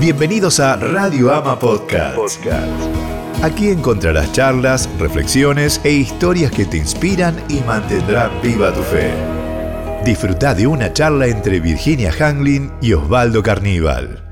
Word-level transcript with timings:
Bienvenidos 0.00 0.60
a 0.60 0.76
Radio 0.76 1.30
Ama 1.30 1.58
Podcast. 1.58 2.46
Aquí 3.44 3.68
encontrarás 3.68 4.32
charlas, 4.32 4.88
reflexiones 4.98 5.78
e 5.84 5.90
historias 5.90 6.50
que 6.50 6.64
te 6.64 6.78
inspiran 6.78 7.36
y 7.50 7.60
mantendrán 7.66 8.30
viva 8.40 8.72
tu 8.72 8.80
fe. 8.80 9.12
Disfruta 10.02 10.54
de 10.54 10.66
una 10.66 10.90
charla 10.94 11.26
entre 11.26 11.60
Virginia 11.60 12.10
Hanglin 12.18 12.72
y 12.80 12.94
Osvaldo 12.94 13.42
Carníbal. 13.42 14.24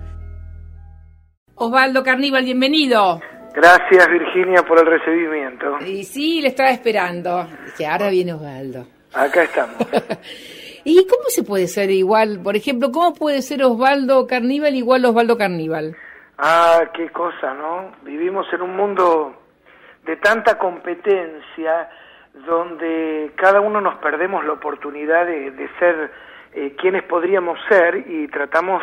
Osvaldo 1.56 2.02
Carníbal, 2.02 2.46
bienvenido. 2.46 3.20
Gracias 3.54 4.08
Virginia 4.08 4.62
por 4.62 4.78
el 4.78 4.86
recibimiento. 4.86 5.80
Y 5.84 6.02
sí, 6.04 6.40
le 6.40 6.48
estaba 6.48 6.70
esperando. 6.70 7.46
Que 7.76 7.86
ahora 7.86 8.08
viene 8.08 8.32
Osvaldo. 8.32 8.86
Acá 9.12 9.42
estamos. 9.42 9.76
¿Y 10.84 11.06
cómo 11.06 11.24
se 11.28 11.42
puede 11.42 11.66
ser 11.66 11.90
igual? 11.90 12.40
Por 12.42 12.56
ejemplo, 12.56 12.90
¿cómo 12.92 13.14
puede 13.14 13.42
ser 13.42 13.62
Osvaldo 13.62 14.26
Carníbal 14.26 14.74
igual 14.74 15.04
Osvaldo 15.04 15.36
Carníbal? 15.36 15.96
Ah, 16.38 16.82
qué 16.94 17.10
cosa, 17.10 17.54
¿no? 17.54 17.92
Vivimos 18.02 18.46
en 18.52 18.62
un 18.62 18.76
mundo 18.76 19.34
de 20.04 20.16
tanta 20.16 20.56
competencia 20.56 21.90
donde 22.46 23.32
cada 23.36 23.60
uno 23.60 23.80
nos 23.80 23.96
perdemos 23.96 24.44
la 24.44 24.52
oportunidad 24.52 25.26
de, 25.26 25.68
ser 25.78 26.10
eh, 26.54 26.74
quienes 26.78 27.02
podríamos 27.02 27.58
ser 27.68 27.96
y 28.08 28.28
tratamos 28.28 28.82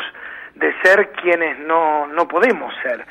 de 0.56 0.74
ser 0.84 1.12
quienes 1.14 1.60
no, 1.60 2.08
no 2.08 2.28
podemos 2.28 2.74
ser. 2.84 3.06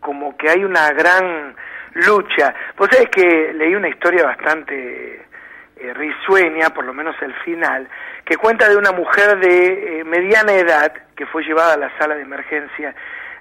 Como 0.00 0.36
que 0.36 0.48
hay 0.48 0.64
una 0.64 0.90
gran 0.90 1.54
lucha. 1.92 2.54
Pues 2.76 2.90
es 2.98 3.08
que 3.10 3.52
leí 3.52 3.74
una 3.74 3.88
historia 3.88 4.24
bastante 4.24 5.26
eh, 5.80 5.94
risueña, 5.94 6.70
por 6.70 6.84
lo 6.84 6.92
menos 6.92 7.16
el 7.22 7.34
final, 7.36 7.88
que 8.24 8.36
cuenta 8.36 8.68
de 8.68 8.76
una 8.76 8.92
mujer 8.92 9.38
de 9.38 10.00
eh, 10.00 10.04
mediana 10.04 10.52
edad 10.52 10.92
que 11.16 11.26
fue 11.26 11.42
llevada 11.42 11.74
a 11.74 11.78
la 11.78 11.98
sala 11.98 12.14
de 12.14 12.22
emergencia 12.22 12.94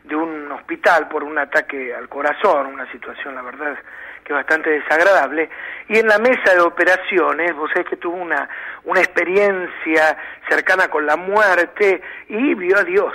de 0.04 0.16
un 0.16 0.52
hospital 0.52 1.08
por 1.10 1.24
un 1.24 1.38
ataque 1.38 1.94
al 1.94 2.08
corazón, 2.08 2.68
una 2.68 2.90
situación, 2.92 3.36
la 3.36 3.42
verdad, 3.42 3.78
que 4.24 4.34
bastante 4.34 4.70
desagradable, 4.70 5.50
y 5.88 5.98
en 5.98 6.08
la 6.08 6.18
mesa 6.18 6.54
de 6.54 6.62
operaciones, 6.62 7.56
vos 7.56 7.70
sabés 7.72 7.90
que 7.90 7.98
tuvo 7.98 8.16
una, 8.16 8.48
una 8.86 9.02
experiencia 9.02 10.18
cercana 10.48 10.88
con 10.88 11.06
la 11.06 11.16
muerte 11.16 12.02
y 12.28 12.54
vio 12.56 12.78
a 12.78 12.84
Dios. 12.84 13.14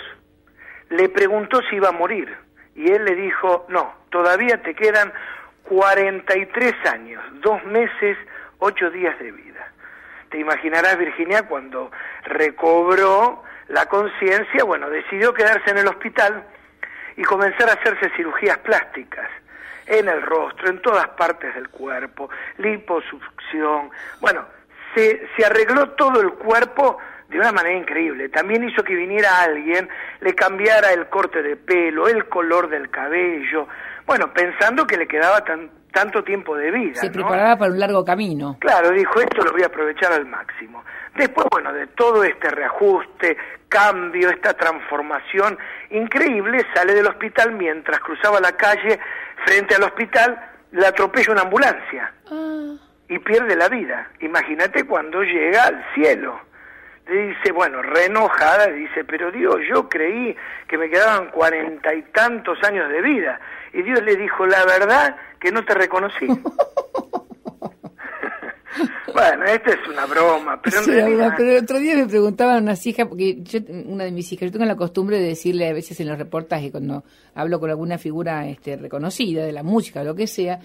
Le 0.90 1.08
preguntó 1.08 1.62
si 1.70 1.76
iba 1.76 1.88
a 1.88 1.92
morir, 1.92 2.36
y 2.74 2.90
él 2.90 3.04
le 3.04 3.14
dijo, 3.14 3.64
no, 3.68 3.94
todavía 4.10 4.62
te 4.62 4.74
quedan 4.74 5.12
43 5.64 6.74
años, 6.92 7.22
dos 7.40 7.64
meses, 7.64 8.18
ocho 8.58 8.90
días 8.90 9.18
de 9.18 9.32
vida. 9.32 9.72
Te 10.30 10.38
imaginarás, 10.38 10.98
Virginia, 10.98 11.44
cuando 11.44 11.90
recobró 12.24 13.42
la 13.68 13.86
conciencia, 13.86 14.64
bueno, 14.64 14.90
decidió 14.90 15.32
quedarse 15.32 15.70
en 15.70 15.78
el 15.78 15.88
hospital 15.88 16.44
y 17.16 17.22
comenzar 17.22 17.68
a 17.68 17.74
hacerse 17.74 18.10
cirugías 18.16 18.58
plásticas 18.58 19.28
en 19.86 20.08
el 20.08 20.22
rostro, 20.22 20.68
en 20.68 20.80
todas 20.80 21.08
partes 21.10 21.54
del 21.54 21.68
cuerpo, 21.68 22.30
liposucción, 22.58 23.90
bueno, 24.20 24.44
se, 24.94 25.28
se 25.36 25.44
arregló 25.44 25.90
todo 25.90 26.20
el 26.20 26.32
cuerpo 26.32 26.98
de 27.28 27.38
una 27.38 27.52
manera 27.52 27.76
increíble. 27.76 28.28
También 28.28 28.64
hizo 28.68 28.82
que 28.82 28.94
viniera 28.94 29.42
alguien, 29.42 29.88
le 30.20 30.34
cambiara 30.34 30.92
el 30.92 31.08
corte 31.08 31.42
de 31.42 31.56
pelo, 31.56 32.08
el 32.08 32.28
color 32.28 32.68
del 32.68 32.90
cabello, 32.90 33.68
bueno, 34.06 34.32
pensando 34.32 34.86
que 34.86 34.96
le 34.96 35.06
quedaba 35.06 35.44
tan, 35.44 35.70
tanto 35.94 36.22
tiempo 36.24 36.56
de 36.56 36.70
vida. 36.70 37.00
Se 37.00 37.10
preparaba 37.10 37.56
para 37.56 37.70
un 37.70 37.78
largo 37.78 38.04
camino. 38.04 38.58
Claro, 38.60 38.90
dijo, 38.90 39.20
esto 39.20 39.42
lo 39.42 39.52
voy 39.52 39.62
a 39.62 39.66
aprovechar 39.66 40.12
al 40.12 40.26
máximo. 40.26 40.84
Después, 41.16 41.46
bueno, 41.50 41.72
de 41.72 41.86
todo 41.86 42.24
este 42.24 42.50
reajuste, 42.50 43.36
cambio, 43.68 44.28
esta 44.28 44.54
transformación 44.54 45.56
increíble, 45.90 46.66
sale 46.74 46.94
del 46.94 47.06
hospital 47.06 47.52
mientras 47.52 48.00
cruzaba 48.00 48.40
la 48.40 48.52
calle 48.52 48.98
frente 49.46 49.76
al 49.76 49.84
hospital, 49.84 50.50
le 50.72 50.86
atropella 50.86 51.32
una 51.32 51.42
ambulancia 51.42 52.12
ah. 52.30 52.74
y 53.08 53.18
pierde 53.20 53.54
la 53.54 53.68
vida. 53.68 54.10
Imagínate 54.20 54.84
cuando 54.84 55.22
llega 55.22 55.64
al 55.64 55.84
cielo. 55.94 56.40
Le 57.06 57.28
dice, 57.28 57.52
bueno, 57.52 57.82
reenojada, 57.82 58.66
dice, 58.68 59.04
pero 59.04 59.30
Dios, 59.30 59.56
yo 59.68 59.88
creí 59.88 60.34
que 60.66 60.78
me 60.78 60.88
quedaban 60.88 61.28
cuarenta 61.28 61.94
y 61.94 62.02
tantos 62.02 62.58
años 62.64 62.88
de 62.90 63.02
vida. 63.02 63.38
Y 63.74 63.82
Dios 63.82 64.02
le 64.02 64.16
dijo, 64.16 64.46
la 64.46 64.64
verdad 64.64 65.14
que 65.44 65.52
no 65.52 65.62
te 65.62 65.74
reconocí. 65.74 66.26
Bueno, 69.12 69.44
esta 69.44 69.70
es 69.70 69.88
una 69.88 70.06
broma, 70.06 70.60
pero 70.60 70.78
pero 70.84 71.50
el 71.52 71.62
otro 71.62 71.78
día 71.78 71.94
me 71.94 72.06
preguntaban 72.06 72.64
unas 72.64 72.84
hijas, 72.84 73.06
porque 73.06 73.40
yo, 73.42 73.60
una 73.86 74.02
de 74.02 74.10
mis 74.10 74.32
hijas, 74.32 74.46
yo 74.46 74.52
tengo 74.52 74.64
la 74.64 74.74
costumbre 74.74 75.20
de 75.20 75.28
decirle 75.28 75.68
a 75.68 75.72
veces 75.72 76.00
en 76.00 76.08
los 76.08 76.18
reportajes, 76.18 76.72
cuando 76.72 77.04
hablo 77.34 77.60
con 77.60 77.70
alguna 77.70 77.96
figura 77.98 78.48
este, 78.48 78.76
reconocida 78.76 79.44
de 79.44 79.52
la 79.52 79.62
música, 79.62 80.02
lo 80.02 80.16
que 80.16 80.26
sea, 80.26 80.58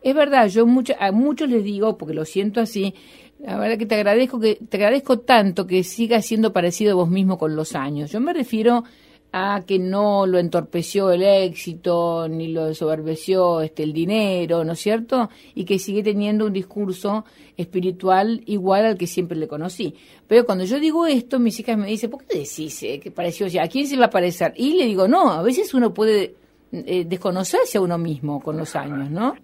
es 0.00 0.14
verdad, 0.14 0.46
yo 0.46 0.64
mucho, 0.64 0.94
a 0.98 1.12
muchos 1.12 1.50
les 1.50 1.62
digo, 1.62 1.98
porque 1.98 2.14
lo 2.14 2.24
siento 2.24 2.62
así, 2.62 2.94
la 3.38 3.58
verdad 3.58 3.76
que 3.76 3.84
te 3.84 3.96
agradezco 3.96 4.40
que 4.40 4.54
te 4.54 4.78
agradezco 4.78 5.18
tanto 5.18 5.66
que 5.66 5.84
sigas 5.84 6.24
siendo 6.24 6.54
parecido 6.54 6.92
a 6.92 6.94
vos 6.94 7.10
mismo 7.10 7.36
con 7.36 7.54
los 7.54 7.74
años. 7.74 8.10
Yo 8.10 8.20
me 8.20 8.32
refiero 8.32 8.84
a 9.32 9.60
que 9.66 9.78
no 9.78 10.26
lo 10.26 10.38
entorpeció 10.38 11.10
el 11.10 11.22
éxito 11.22 12.26
ni 12.28 12.48
lo 12.48 12.74
soberbeció 12.74 13.60
este 13.60 13.84
el 13.84 13.92
dinero, 13.92 14.64
¿no 14.64 14.72
es 14.72 14.80
cierto? 14.80 15.30
Y 15.54 15.64
que 15.64 15.78
sigue 15.78 16.02
teniendo 16.02 16.46
un 16.46 16.52
discurso 16.52 17.24
espiritual 17.56 18.42
igual 18.46 18.86
al 18.86 18.98
que 18.98 19.06
siempre 19.06 19.36
le 19.36 19.46
conocí. 19.46 19.94
Pero 20.26 20.44
cuando 20.44 20.64
yo 20.64 20.80
digo 20.80 21.06
esto, 21.06 21.38
mis 21.38 21.58
hijas 21.60 21.76
me 21.76 21.86
dicen, 21.86 22.10
¿por 22.10 22.24
qué 22.26 22.38
decís 22.38 22.82
eh, 22.82 22.98
que 23.00 23.10
pareció 23.10 23.46
ya? 23.46 23.64
¿A 23.64 23.68
quién 23.68 23.86
se 23.86 23.96
va 23.96 24.06
a 24.06 24.10
parecer? 24.10 24.52
Y 24.56 24.76
le 24.76 24.86
digo, 24.86 25.06
no, 25.06 25.30
a 25.30 25.42
veces 25.42 25.72
uno 25.74 25.94
puede 25.94 26.34
eh, 26.72 27.04
desconocerse 27.06 27.78
a 27.78 27.80
uno 27.80 27.98
mismo 27.98 28.40
con 28.40 28.56
los 28.56 28.74
años, 28.74 29.10
¿no? 29.10 29.36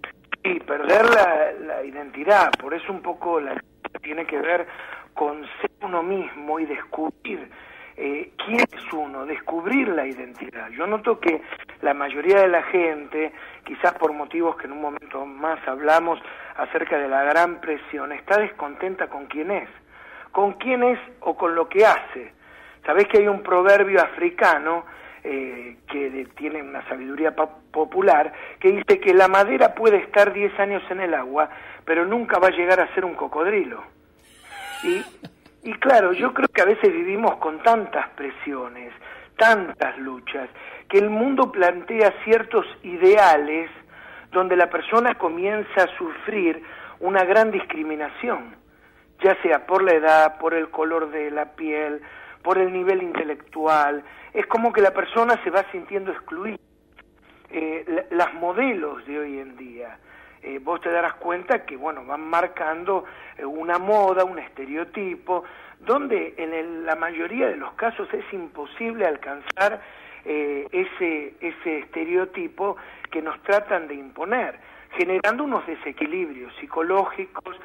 Y 0.43 0.59
perder 0.61 1.05
la, 1.05 1.51
la 1.65 1.83
identidad, 1.83 2.51
por 2.59 2.73
eso 2.73 2.91
un 2.91 3.01
poco 3.01 3.39
la 3.39 3.61
tiene 4.01 4.25
que 4.25 4.37
ver 4.37 4.67
con 5.13 5.41
ser 5.59 5.71
uno 5.81 6.03
mismo 6.03 6.59
y 6.59 6.65
descubrir 6.65 7.49
eh, 7.97 8.31
quién 8.45 8.59
es 8.59 8.93
uno, 8.93 9.25
descubrir 9.25 9.87
la 9.87 10.05
identidad. 10.05 10.69
Yo 10.69 10.85
noto 10.85 11.19
que 11.19 11.41
la 11.81 11.95
mayoría 11.95 12.41
de 12.41 12.47
la 12.47 12.61
gente, 12.63 13.31
quizás 13.65 13.93
por 13.95 14.13
motivos 14.13 14.55
que 14.57 14.67
en 14.67 14.73
un 14.73 14.81
momento 14.81 15.25
más 15.25 15.59
hablamos 15.67 16.19
acerca 16.57 16.99
de 16.99 17.07
la 17.07 17.23
gran 17.23 17.59
presión, 17.59 18.11
está 18.11 18.37
descontenta 18.37 19.07
con 19.07 19.25
quién 19.25 19.49
es, 19.49 19.67
con 20.31 20.53
quién 20.53 20.83
es 20.83 20.99
o 21.21 21.35
con 21.35 21.55
lo 21.55 21.67
que 21.67 21.87
hace. 21.87 22.33
Sabés 22.85 23.07
que 23.07 23.17
hay 23.17 23.27
un 23.27 23.41
proverbio 23.41 23.99
africano 23.99 24.85
eh, 25.23 25.77
que 25.89 26.27
tiene 26.37 26.61
una 26.61 26.87
sabiduría 26.87 27.35
popular 27.35 28.31
que 28.59 28.71
dice 28.71 28.99
que 28.99 29.13
la 29.13 29.27
madera 29.27 29.73
puede 29.73 29.97
estar 29.97 30.31
10 30.31 30.59
años 30.59 30.83
en 30.91 31.01
el 31.01 31.15
agua, 31.15 31.49
pero 31.83 32.05
nunca 32.05 32.37
va 32.37 32.49
a 32.49 32.51
llegar 32.51 32.79
a 32.79 32.93
ser 32.93 33.03
un 33.03 33.15
cocodrilo. 33.15 33.83
Y 34.83 35.03
y 35.63 35.73
claro, 35.73 36.13
yo 36.13 36.33
creo 36.33 36.47
que 36.47 36.61
a 36.61 36.65
veces 36.65 36.91
vivimos 36.91 37.35
con 37.37 37.61
tantas 37.63 38.09
presiones, 38.09 38.93
tantas 39.37 39.97
luchas, 39.97 40.49
que 40.89 40.97
el 40.97 41.09
mundo 41.09 41.51
plantea 41.51 42.13
ciertos 42.23 42.65
ideales 42.83 43.69
donde 44.31 44.55
la 44.55 44.69
persona 44.69 45.15
comienza 45.15 45.83
a 45.83 45.97
sufrir 45.97 46.61
una 46.99 47.23
gran 47.23 47.51
discriminación, 47.51 48.55
ya 49.23 49.35
sea 49.41 49.65
por 49.65 49.83
la 49.83 49.93
edad, 49.93 50.37
por 50.37 50.53
el 50.53 50.69
color 50.69 51.11
de 51.11 51.31
la 51.31 51.55
piel, 51.55 52.01
por 52.43 52.57
el 52.57 52.71
nivel 52.71 53.03
intelectual. 53.03 54.03
Es 54.33 54.45
como 54.47 54.71
que 54.71 54.81
la 54.81 54.91
persona 54.91 55.41
se 55.43 55.49
va 55.49 55.65
sintiendo 55.71 56.11
excluida. 56.11 56.57
Eh, 57.49 58.05
las 58.11 58.33
modelos 58.33 59.05
de 59.05 59.19
hoy 59.19 59.39
en 59.39 59.55
día, 59.55 59.97
eh, 60.43 60.59
vos 60.59 60.81
te 60.81 60.89
darás 60.89 61.15
cuenta 61.15 61.65
que, 61.65 61.75
bueno, 61.75 62.05
van 62.05 62.21
marcando 62.21 63.05
eh, 63.37 63.45
una 63.45 63.79
moda, 63.79 64.23
un 64.23 64.39
estereotipo, 64.39 65.43
donde 65.79 66.33
en 66.37 66.85
la 66.85 66.95
mayoría 66.95 67.47
de 67.47 67.57
los 67.57 67.73
casos 67.73 68.07
es 68.13 68.25
imposible 68.33 69.05
alcanzar 69.05 69.81
eh, 70.25 70.67
ese, 70.71 71.35
ese 71.39 71.79
estereotipo 71.79 72.77
que 73.11 73.21
nos 73.21 73.41
tratan 73.43 73.87
de 73.87 73.95
imponer, 73.95 74.59
generando 74.97 75.43
unos 75.43 75.65
desequilibrios 75.67 76.53
psicológicos, 76.59 77.57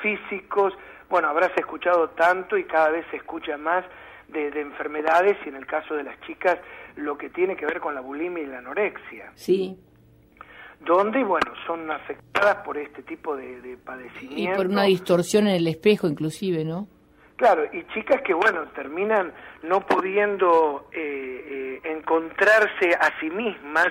físicos, 0.00 0.74
bueno, 1.10 1.28
habrás 1.28 1.50
escuchado 1.56 2.10
tanto 2.10 2.56
y 2.56 2.64
cada 2.64 2.90
vez 2.90 3.06
se 3.10 3.16
escucha 3.16 3.56
más 3.56 3.84
de, 4.28 4.50
de, 4.50 4.60
enfermedades 4.60 5.36
y 5.44 5.48
en 5.48 5.56
el 5.56 5.66
caso 5.66 5.94
de 5.94 6.04
las 6.04 6.20
chicas 6.20 6.58
lo 6.96 7.16
que 7.16 7.30
tiene 7.30 7.56
que 7.56 7.66
ver 7.66 7.80
con 7.80 7.94
la 7.94 8.00
bulimia 8.00 8.42
y 8.42 8.46
la 8.46 8.58
anorexia. 8.58 9.32
Sí 9.34 9.78
donde, 10.80 11.22
bueno, 11.24 11.52
son 11.66 11.90
afectadas 11.90 12.56
por 12.64 12.78
este 12.78 13.02
tipo 13.02 13.36
de, 13.36 13.60
de 13.60 13.76
padecimientos. 13.76 14.54
Y 14.54 14.56
por 14.56 14.66
una 14.66 14.84
distorsión 14.84 15.46
en 15.48 15.56
el 15.56 15.66
espejo, 15.66 16.06
inclusive, 16.08 16.64
¿no? 16.64 16.88
Claro, 17.36 17.64
y 17.72 17.84
chicas 17.94 18.20
que, 18.22 18.34
bueno, 18.34 18.64
terminan 18.74 19.32
no 19.62 19.86
pudiendo 19.86 20.88
eh, 20.92 21.80
eh, 21.84 21.90
encontrarse 21.92 22.94
a 23.00 23.12
sí 23.20 23.30
mismas 23.30 23.86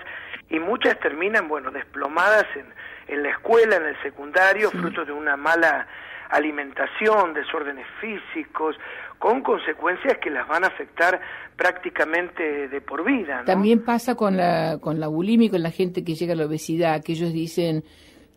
y 0.49 0.59
muchas 0.59 0.99
terminan, 0.99 1.47
bueno, 1.47 1.71
desplomadas 1.71 2.45
en, 2.55 2.65
en 3.07 3.23
la 3.23 3.29
escuela, 3.29 3.77
en 3.77 3.85
el 3.85 4.01
secundario, 4.01 4.69
fruto 4.71 5.05
de 5.05 5.13
una 5.13 5.37
mala 5.37 5.87
alimentación, 6.29 7.33
desórdenes 7.33 7.85
físicos, 7.99 8.75
con 9.19 9.41
consecuencias 9.41 10.17
que 10.19 10.29
las 10.29 10.47
van 10.47 10.63
a 10.63 10.67
afectar 10.67 11.19
prácticamente 11.55 12.67
de 12.67 12.81
por 12.81 13.03
vida. 13.03 13.43
También 13.45 13.83
pasa 13.83 14.15
con 14.15 14.37
la, 14.37 14.77
con 14.79 14.99
la 14.99 15.07
bulimia 15.07 15.47
y 15.47 15.49
con 15.49 15.63
la 15.63 15.71
gente 15.71 16.03
que 16.03 16.15
llega 16.15 16.33
a 16.33 16.35
la 16.35 16.45
obesidad, 16.45 17.03
que 17.03 17.13
ellos 17.13 17.33
dicen, 17.33 17.83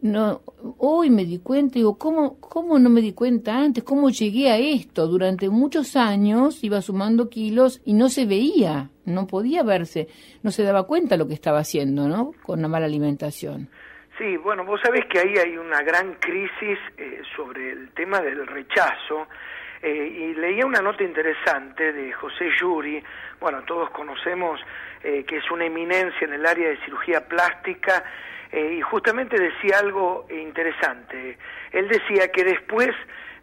no, 0.03 0.41
hoy 0.79 1.11
me 1.11 1.25
di 1.27 1.39
cuenta, 1.39 1.75
digo, 1.75 1.99
¿cómo, 1.99 2.39
¿cómo 2.41 2.79
no 2.79 2.89
me 2.89 3.03
di 3.03 3.13
cuenta 3.13 3.59
antes? 3.59 3.85
¿Cómo 3.85 4.09
llegué 4.09 4.51
a 4.51 4.57
esto? 4.57 5.07
Durante 5.07 5.51
muchos 5.51 5.97
años 5.97 6.65
iba 6.65 6.81
sumando 6.81 7.29
kilos 7.29 7.83
y 7.85 7.93
no 7.93 8.09
se 8.09 8.25
veía, 8.25 8.91
no 9.05 9.27
podía 9.27 9.63
verse, 9.63 10.09
no 10.43 10.51
se 10.51 10.63
daba 10.63 10.85
cuenta 10.85 11.19
lo 11.19 11.29
que 11.29 11.35
estaba 11.35 11.59
haciendo, 11.59 12.09
¿no? 12.09 12.33
Con 12.43 12.63
la 12.63 12.69
mala 12.69 12.87
alimentación. 12.87 13.69
Sí, 14.21 14.37
bueno, 14.37 14.67
vos 14.67 14.79
sabés 14.83 15.07
que 15.07 15.19
ahí 15.19 15.39
hay 15.39 15.57
una 15.57 15.81
gran 15.81 16.17
crisis 16.17 16.79
eh, 16.99 17.23
sobre 17.35 17.71
el 17.71 17.89
tema 17.93 18.21
del 18.21 18.47
rechazo. 18.47 19.29
Eh, 19.81 19.89
y 19.89 20.35
leía 20.35 20.67
una 20.67 20.83
nota 20.83 21.03
interesante 21.03 21.91
de 21.91 22.13
José 22.13 22.51
Yuri, 22.61 23.03
bueno, 23.41 23.63
todos 23.63 23.89
conocemos 23.89 24.61
eh, 25.03 25.25
que 25.27 25.39
es 25.39 25.51
una 25.51 25.65
eminencia 25.65 26.27
en 26.27 26.35
el 26.35 26.45
área 26.45 26.69
de 26.69 26.77
cirugía 26.85 27.27
plástica, 27.27 28.05
y 28.53 28.81
justamente 28.83 29.41
decía 29.41 29.79
algo 29.79 30.27
interesante. 30.29 31.39
Él 31.71 31.89
decía 31.89 32.31
que 32.31 32.45
después 32.45 32.91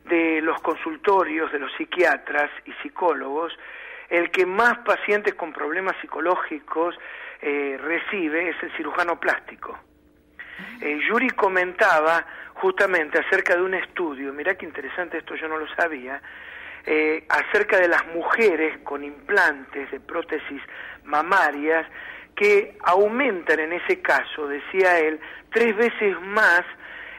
de 0.06 0.42
los 0.42 0.62
consultorios 0.62 1.52
de 1.54 1.60
los 1.60 1.72
psiquiatras 1.76 2.52
y 2.66 2.74
psicólogos, 2.84 3.58
el 4.10 4.30
que 4.30 4.46
más 4.46 4.78
pacientes 4.80 5.34
con 5.34 5.54
problemas 5.54 5.96
psicológicos 6.02 6.94
recibe 7.42 8.50
es 8.50 8.62
el 8.62 8.72
cirujano 8.76 9.18
plástico. 9.18 9.80
Eh, 10.82 11.00
Yuri 11.08 11.30
comentaba 11.32 12.26
justamente 12.54 13.20
acerca 13.20 13.56
de 13.56 13.62
un 13.62 13.74
estudio, 13.74 14.34
mirá 14.34 14.56
qué 14.56 14.66
interesante 14.66 15.18
esto, 15.18 15.36
yo 15.36 15.48
no 15.48 15.58
lo 15.58 15.68
sabía, 15.76 16.22
eh, 16.86 17.26
acerca 17.30 17.78
de 17.78 17.88
las 17.88 18.06
mujeres 18.08 18.78
con 18.84 19.04
implantes 19.04 19.92
de 19.92 20.00
prótesis 20.00 20.62
mamarias 21.04 21.86
que 22.36 22.78
aumentan 22.84 23.60
en 23.60 23.74
ese 23.74 24.02
caso, 24.02 24.48
decía 24.48 25.00
él, 25.00 25.20
tres 25.52 25.76
veces 25.76 26.20
más 26.22 26.62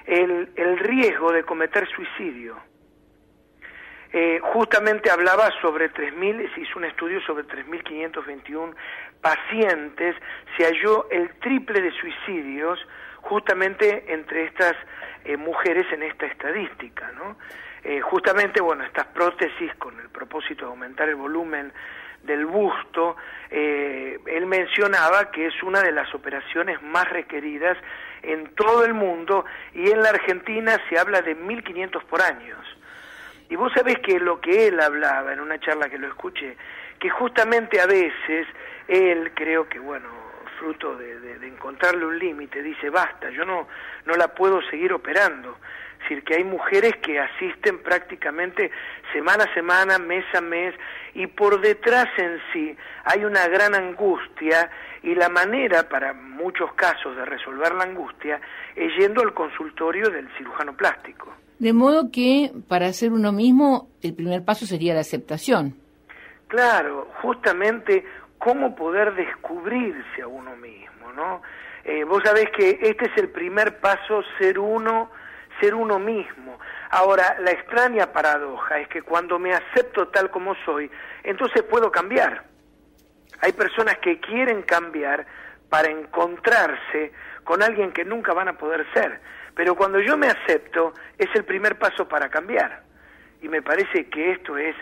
el, 0.06 0.50
el 0.56 0.78
riesgo 0.78 1.32
de 1.32 1.43
cometer 1.43 1.88
suicidio. 1.88 2.56
Eh, 4.11 4.40
justamente 4.43 5.11
hablaba 5.11 5.50
sobre 5.61 5.93
3.000, 5.93 6.54
se 6.54 6.61
hizo 6.62 6.78
un 6.78 6.87
estudio 6.87 7.20
sobre 7.22 7.44
3.521 7.44 8.75
pacientes, 9.20 10.16
se 10.56 10.64
halló 10.64 11.11
el 11.11 11.28
triple 11.40 11.82
de 11.82 11.93
suicidios 11.93 12.78
justamente 13.22 14.04
entre 14.12 14.44
estas 14.44 14.74
eh, 15.24 15.36
mujeres 15.36 15.86
en 15.92 16.02
esta 16.02 16.26
estadística, 16.26 17.10
¿no? 17.12 17.36
Eh, 17.84 18.00
justamente, 18.00 18.60
bueno, 18.60 18.84
estas 18.84 19.06
prótesis 19.06 19.74
con 19.76 19.98
el 20.00 20.08
propósito 20.10 20.66
de 20.66 20.70
aumentar 20.70 21.08
el 21.08 21.16
volumen 21.16 21.72
del 22.22 22.44
busto, 22.46 23.16
eh, 23.50 24.18
él 24.26 24.46
mencionaba 24.46 25.30
que 25.30 25.46
es 25.46 25.62
una 25.62 25.82
de 25.82 25.92
las 25.92 26.12
operaciones 26.14 26.82
más 26.82 27.08
requeridas 27.08 27.78
en 28.22 28.54
todo 28.54 28.84
el 28.84 28.94
mundo 28.94 29.44
y 29.74 29.90
en 29.90 30.02
la 30.02 30.10
Argentina 30.10 30.76
se 30.88 30.98
habla 30.98 31.22
de 31.22 31.36
1.500 31.36 32.02
por 32.04 32.20
año. 32.20 32.56
Y 33.48 33.56
vos 33.56 33.72
sabés 33.72 33.98
que 34.00 34.18
lo 34.20 34.40
que 34.40 34.68
él 34.68 34.80
hablaba 34.80 35.32
en 35.32 35.40
una 35.40 35.58
charla 35.58 35.88
que 35.88 35.98
lo 35.98 36.08
escuché, 36.08 36.56
que 36.98 37.08
justamente 37.08 37.80
a 37.80 37.86
veces 37.86 38.46
él 38.88 39.32
creo 39.34 39.68
que, 39.68 39.78
bueno, 39.78 40.27
fruto 40.58 40.96
de, 40.96 41.46
encontrarle 41.46 42.05
un 42.05 42.19
límite, 42.19 42.62
dice, 42.62 42.90
basta, 42.90 43.31
yo 43.31 43.44
no, 43.44 43.69
no 44.05 44.14
la 44.14 44.28
puedo 44.28 44.60
seguir 44.70 44.93
operando. 44.93 45.56
Es 45.94 46.08
decir, 46.08 46.25
que 46.25 46.37
hay 46.37 46.44
mujeres 46.44 46.96
que 47.02 47.19
asisten 47.19 47.82
prácticamente 47.82 48.70
semana 49.12 49.44
a 49.44 49.55
semana, 49.55 49.99
mes 49.99 50.25
a 50.34 50.40
mes, 50.40 50.75
y 51.14 51.26
por 51.26 51.60
detrás 51.60 52.06
en 52.16 52.38
sí 52.52 52.76
hay 53.05 53.25
una 53.25 53.49
gran 53.49 53.75
angustia 53.75 54.70
y 55.02 55.14
la 55.14 55.28
manera 55.28 55.88
para 55.88 56.12
muchos 56.12 56.72
casos 56.75 57.16
de 57.16 57.25
resolver 57.25 57.75
la 57.75 57.84
angustia 57.84 58.40
es 58.76 58.93
yendo 58.96 59.22
al 59.22 59.34
consultorio 59.34 60.08
del 60.11 60.28
cirujano 60.37 60.76
plástico. 60.76 61.34
De 61.58 61.72
modo 61.72 62.11
que 62.12 62.52
para 62.69 62.93
ser 62.93 63.12
uno 63.12 63.32
mismo 63.32 63.88
el 64.02 64.14
primer 64.14 64.44
paso 64.44 64.64
sería 64.66 64.94
la 64.94 65.00
aceptación. 65.00 65.75
Claro, 66.46 67.08
justamente 67.20 68.04
cómo 68.38 68.75
poder 68.75 69.14
descubrirse 69.14 70.23
a 70.23 70.26
uno 70.26 70.56
mismo, 70.56 71.12
¿no? 71.12 71.43
Eh, 71.85 72.05
vos 72.05 72.23
sabés 72.25 72.50
que 72.56 72.79
este 72.82 73.06
es 73.06 73.17
el 73.17 73.31
primer 73.31 73.81
paso, 73.81 74.23
ser 74.38 74.58
uno, 74.58 75.11
ser 75.61 75.75
uno 75.75 75.99
mismo. 75.99 76.58
Ahora, 76.90 77.37
la 77.40 77.50
extraña 77.50 78.12
paradoja 78.12 78.79
es 78.79 78.88
que 78.88 79.02
cuando 79.02 79.38
me 79.38 79.52
acepto 79.52 80.08
tal 80.08 80.31
como 80.31 80.55
soy, 80.64 80.90
entonces 81.23 81.62
puedo 81.62 81.90
cambiar. 81.90 82.44
Hay 83.40 83.52
personas 83.52 83.99
que 83.99 84.20
quieren 84.20 84.62
cambiar 84.62 85.26
para 85.69 85.88
encontrarse 85.88 87.12
con 87.44 87.62
alguien 87.62 87.93
que 87.93 88.05
nunca 88.05 88.32
van 88.32 88.49
a 88.49 88.58
poder 88.58 88.87
ser, 88.93 89.20
pero 89.55 89.75
cuando 89.75 90.00
yo 90.00 90.17
me 90.17 90.29
acepto 90.29 90.93
es 91.17 91.29
el 91.35 91.44
primer 91.44 91.79
paso 91.79 92.08
para 92.08 92.29
cambiar. 92.29 92.82
Y 93.40 93.49
me 93.49 93.62
parece 93.62 94.08
que 94.08 94.32
esto 94.32 94.58
es 94.58 94.75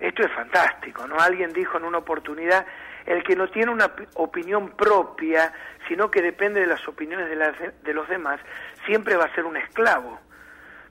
esto 0.00 0.22
es 0.22 0.32
fantástico, 0.32 1.06
¿no? 1.06 1.18
Alguien 1.18 1.52
dijo 1.52 1.78
en 1.78 1.84
una 1.84 1.98
oportunidad 1.98 2.66
el 3.06 3.22
que 3.22 3.36
no 3.36 3.48
tiene 3.48 3.70
una 3.70 3.90
opinión 4.14 4.70
propia, 4.70 5.52
sino 5.88 6.10
que 6.10 6.22
depende 6.22 6.60
de 6.60 6.66
las 6.66 6.86
opiniones 6.88 7.28
de, 7.28 7.72
de 7.82 7.94
los 7.94 8.08
demás, 8.08 8.40
siempre 8.86 9.16
va 9.16 9.24
a 9.24 9.34
ser 9.34 9.44
un 9.44 9.56
esclavo. 9.56 10.18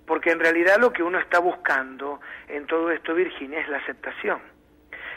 Porque 0.06 0.32
en 0.32 0.40
realidad 0.40 0.78
lo 0.80 0.92
que 0.92 1.02
uno 1.02 1.18
está 1.18 1.40
buscando 1.40 2.20
en 2.48 2.68
todo 2.68 2.92
esto, 2.92 3.14
Virginia, 3.14 3.62
es 3.62 3.70
la 3.70 3.78
aceptación. 3.78 4.40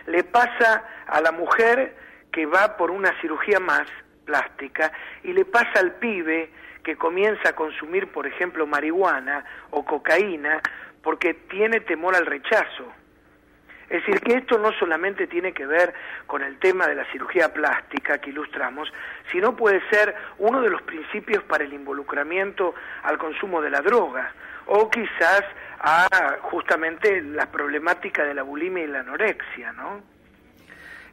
Le 0.06 0.22
pasa 0.24 0.84
a 1.06 1.20
la 1.20 1.32
mujer 1.32 1.96
que 2.32 2.46
va 2.46 2.76
por 2.76 2.90
una 2.90 3.18
cirugía 3.20 3.58
más 3.58 3.88
plástica 4.24 4.92
y 5.24 5.32
le 5.32 5.44
pasa 5.44 5.80
al 5.80 5.94
pibe 5.94 6.50
que 6.84 6.96
comienza 6.96 7.48
a 7.48 7.54
consumir, 7.54 8.12
por 8.12 8.26
ejemplo, 8.26 8.66
marihuana 8.66 9.44
o 9.70 9.84
cocaína 9.84 10.60
porque 11.02 11.34
tiene 11.34 11.80
temor 11.80 12.14
al 12.14 12.26
rechazo 12.26 12.92
es 13.88 14.04
decir, 14.04 14.20
que 14.20 14.34
esto 14.34 14.58
no 14.58 14.72
solamente 14.72 15.26
tiene 15.26 15.52
que 15.52 15.66
ver 15.66 15.94
con 16.26 16.42
el 16.42 16.58
tema 16.58 16.86
de 16.88 16.96
la 16.96 17.04
cirugía 17.12 17.52
plástica 17.52 18.18
que 18.18 18.30
ilustramos, 18.30 18.92
sino 19.30 19.54
puede 19.54 19.80
ser 19.90 20.14
uno 20.38 20.60
de 20.60 20.70
los 20.70 20.82
principios 20.82 21.44
para 21.44 21.64
el 21.64 21.72
involucramiento 21.72 22.74
al 23.04 23.16
consumo 23.18 23.62
de 23.62 23.70
la 23.70 23.80
droga 23.80 24.32
o 24.66 24.90
quizás 24.90 25.42
a 25.78 26.38
justamente 26.42 27.22
la 27.22 27.50
problemática 27.50 28.24
de 28.24 28.34
la 28.34 28.42
bulimia 28.42 28.84
y 28.84 28.88
la 28.88 29.00
anorexia, 29.00 29.72
¿no? 29.72 29.98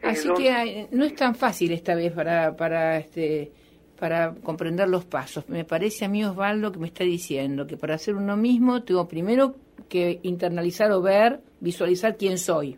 Eh, 0.01 0.09
Así 0.09 0.33
que 0.33 0.87
no 0.91 1.05
es 1.05 1.15
tan 1.15 1.35
fácil 1.35 1.71
esta 1.71 1.95
vez 1.95 2.11
para, 2.11 2.55
para 2.55 2.97
este 2.97 3.51
para 3.99 4.33
comprender 4.33 4.89
los 4.89 5.05
pasos. 5.05 5.47
Me 5.47 5.63
parece 5.63 6.03
a 6.03 6.09
mí 6.09 6.25
Osvaldo 6.25 6.71
que 6.71 6.79
me 6.79 6.87
está 6.87 7.05
diciendo 7.05 7.67
que 7.67 7.77
para 7.77 7.97
ser 7.97 8.15
uno 8.15 8.35
mismo 8.35 8.83
tengo 8.83 9.07
primero 9.07 9.55
que 9.87 10.19
internalizar 10.23 10.91
o 10.91 11.01
ver, 11.01 11.39
visualizar 11.63 12.17
quién 12.17 12.37
soy. 12.37 12.77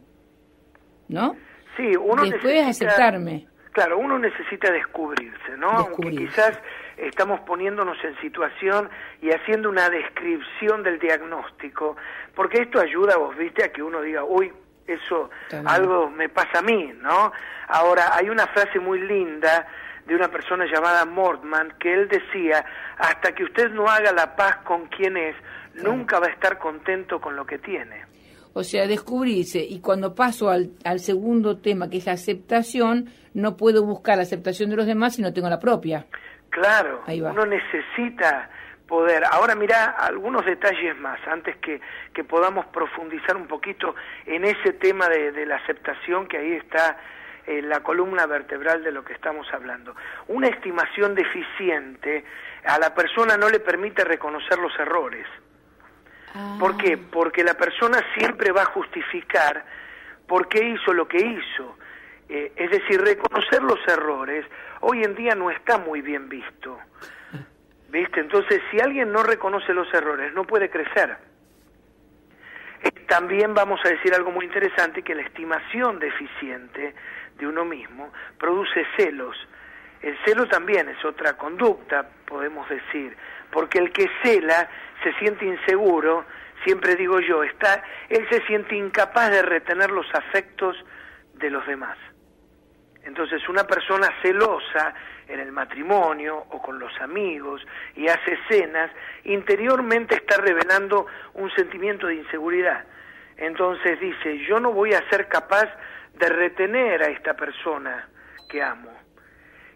¿No? 1.07 1.35
Sí, 1.75 1.91
uno 1.97 2.23
Después 2.23 2.65
aceptarme. 2.65 3.47
Claro, 3.71 3.97
uno 3.97 4.17
necesita 4.17 4.71
descubrirse, 4.71 5.57
¿no? 5.57 5.69
Aunque 5.69 6.09
quizás 6.11 6.57
estamos 6.95 7.41
poniéndonos 7.41 7.97
en 8.05 8.15
situación 8.21 8.89
y 9.21 9.31
haciendo 9.31 9.69
una 9.69 9.89
descripción 9.89 10.81
del 10.81 10.97
diagnóstico, 10.97 11.97
porque 12.33 12.61
esto 12.61 12.79
ayuda, 12.79 13.17
vos 13.17 13.35
viste, 13.35 13.65
a 13.65 13.73
que 13.73 13.83
uno 13.83 14.01
diga, 14.01 14.23
uy, 14.23 14.53
eso 14.87 15.29
algo 15.65 16.09
me 16.09 16.29
pasa 16.29 16.59
a 16.59 16.61
mí, 16.61 16.93
¿no? 17.01 17.33
Ahora, 17.67 18.15
hay 18.15 18.29
una 18.29 18.47
frase 18.47 18.79
muy 18.79 19.01
linda 19.01 19.67
de 20.05 20.15
una 20.15 20.29
persona 20.29 20.65
llamada 20.65 21.03
Mordman 21.03 21.73
que 21.79 21.93
él 21.93 22.07
decía, 22.07 22.63
hasta 22.97 23.33
que 23.33 23.43
usted 23.43 23.71
no 23.71 23.89
haga 23.89 24.13
la 24.13 24.35
paz 24.37 24.57
con 24.57 24.85
quien 24.85 25.17
es, 25.17 25.35
nunca 25.73 26.19
va 26.19 26.27
a 26.27 26.29
estar 26.29 26.57
contento 26.59 27.19
con 27.19 27.35
lo 27.35 27.45
que 27.45 27.57
tiene. 27.57 28.14
O 28.57 28.63
sea, 28.63 28.87
descubrirse. 28.87 29.59
Y 29.59 29.81
cuando 29.81 30.15
paso 30.15 30.49
al, 30.49 30.69
al 30.85 31.01
segundo 31.01 31.57
tema, 31.57 31.89
que 31.89 31.97
es 31.97 32.05
la 32.05 32.13
aceptación, 32.13 33.09
no 33.33 33.57
puedo 33.57 33.83
buscar 33.83 34.15
la 34.15 34.23
aceptación 34.23 34.69
de 34.69 34.77
los 34.77 34.85
demás 34.85 35.15
si 35.15 35.21
no 35.21 35.33
tengo 35.33 35.49
la 35.49 35.59
propia. 35.59 36.05
Claro, 36.49 37.03
uno 37.05 37.45
necesita 37.45 38.49
poder. 38.87 39.25
Ahora 39.29 39.55
mira 39.55 39.87
algunos 39.97 40.45
detalles 40.45 40.97
más, 40.99 41.19
antes 41.27 41.57
que, 41.57 41.81
que 42.13 42.23
podamos 42.23 42.65
profundizar 42.67 43.35
un 43.35 43.47
poquito 43.47 43.93
en 44.25 44.45
ese 44.45 44.71
tema 44.71 45.09
de, 45.09 45.33
de 45.33 45.45
la 45.45 45.57
aceptación 45.57 46.25
que 46.25 46.37
ahí 46.37 46.53
está 46.53 46.97
eh, 47.47 47.61
la 47.61 47.81
columna 47.81 48.25
vertebral 48.25 48.85
de 48.85 48.93
lo 48.93 49.03
que 49.03 49.11
estamos 49.11 49.45
hablando. 49.51 49.97
Una 50.29 50.47
estimación 50.47 51.13
deficiente 51.13 52.23
a 52.63 52.79
la 52.79 52.95
persona 52.95 53.35
no 53.35 53.49
le 53.49 53.59
permite 53.59 54.05
reconocer 54.05 54.57
los 54.59 54.71
errores. 54.79 55.27
¿Por 56.59 56.77
qué? 56.77 56.99
Ah. 56.99 57.07
Porque 57.11 57.43
la 57.43 57.53
persona 57.53 58.03
siempre 58.17 58.51
va 58.51 58.63
a 58.63 58.65
justificar 58.65 59.65
por 60.27 60.47
qué 60.47 60.63
hizo 60.69 60.93
lo 60.93 61.07
que 61.07 61.17
hizo. 61.17 61.77
Eh, 62.27 62.51
es 62.55 62.71
decir, 62.71 63.01
reconocer 63.01 63.61
los 63.61 63.79
errores 63.87 64.45
hoy 64.81 65.03
en 65.03 65.15
día 65.15 65.35
no 65.35 65.49
está 65.51 65.77
muy 65.77 66.01
bien 66.01 66.29
visto. 66.29 66.79
¿Viste? 67.89 68.19
Entonces, 68.19 68.61
si 68.71 68.79
alguien 68.79 69.11
no 69.11 69.23
reconoce 69.23 69.73
los 69.73 69.91
errores, 69.93 70.33
no 70.33 70.43
puede 70.43 70.69
crecer. 70.69 71.17
también 73.07 73.53
vamos 73.53 73.79
a 73.85 73.89
decir 73.89 74.13
algo 74.13 74.31
muy 74.31 74.45
interesante, 74.45 75.01
que 75.01 75.15
la 75.15 75.21
estimación 75.21 75.99
deficiente 75.99 76.93
de 77.37 77.47
uno 77.47 77.63
mismo 77.63 78.11
produce 78.37 78.85
celos. 78.97 79.35
El 80.01 80.17
celo 80.25 80.47
también 80.47 80.89
es 80.89 81.03
otra 81.05 81.37
conducta, 81.37 82.07
podemos 82.25 82.67
decir, 82.69 83.15
porque 83.51 83.79
el 83.79 83.91
que 83.91 84.09
cela 84.23 84.69
se 85.03 85.13
siente 85.13 85.45
inseguro, 85.45 86.25
siempre 86.63 86.95
digo 86.95 87.19
yo, 87.19 87.43
está, 87.43 87.83
él 88.09 88.27
se 88.29 88.41
siente 88.45 88.75
incapaz 88.75 89.31
de 89.31 89.41
retener 89.41 89.91
los 89.91 90.07
afectos 90.13 90.75
de 91.33 91.49
los 91.49 91.65
demás. 91.67 91.97
Entonces 93.03 93.47
una 93.47 93.65
persona 93.65 94.09
celosa 94.21 94.93
en 95.27 95.39
el 95.39 95.51
matrimonio 95.51 96.45
o 96.49 96.61
con 96.61 96.79
los 96.79 96.91
amigos 97.01 97.65
y 97.95 98.07
hace 98.07 98.33
escenas, 98.33 98.91
interiormente 99.23 100.15
está 100.15 100.37
revelando 100.37 101.07
un 101.33 101.51
sentimiento 101.51 102.07
de 102.07 102.15
inseguridad. 102.15 102.83
Entonces 103.37 103.99
dice, 103.99 104.39
yo 104.47 104.59
no 104.59 104.71
voy 104.71 104.93
a 104.93 105.07
ser 105.09 105.27
capaz 105.27 105.69
de 106.13 106.29
retener 106.29 107.03
a 107.03 107.07
esta 107.07 107.33
persona 107.33 108.07
que 108.49 108.61
amo. 108.61 108.94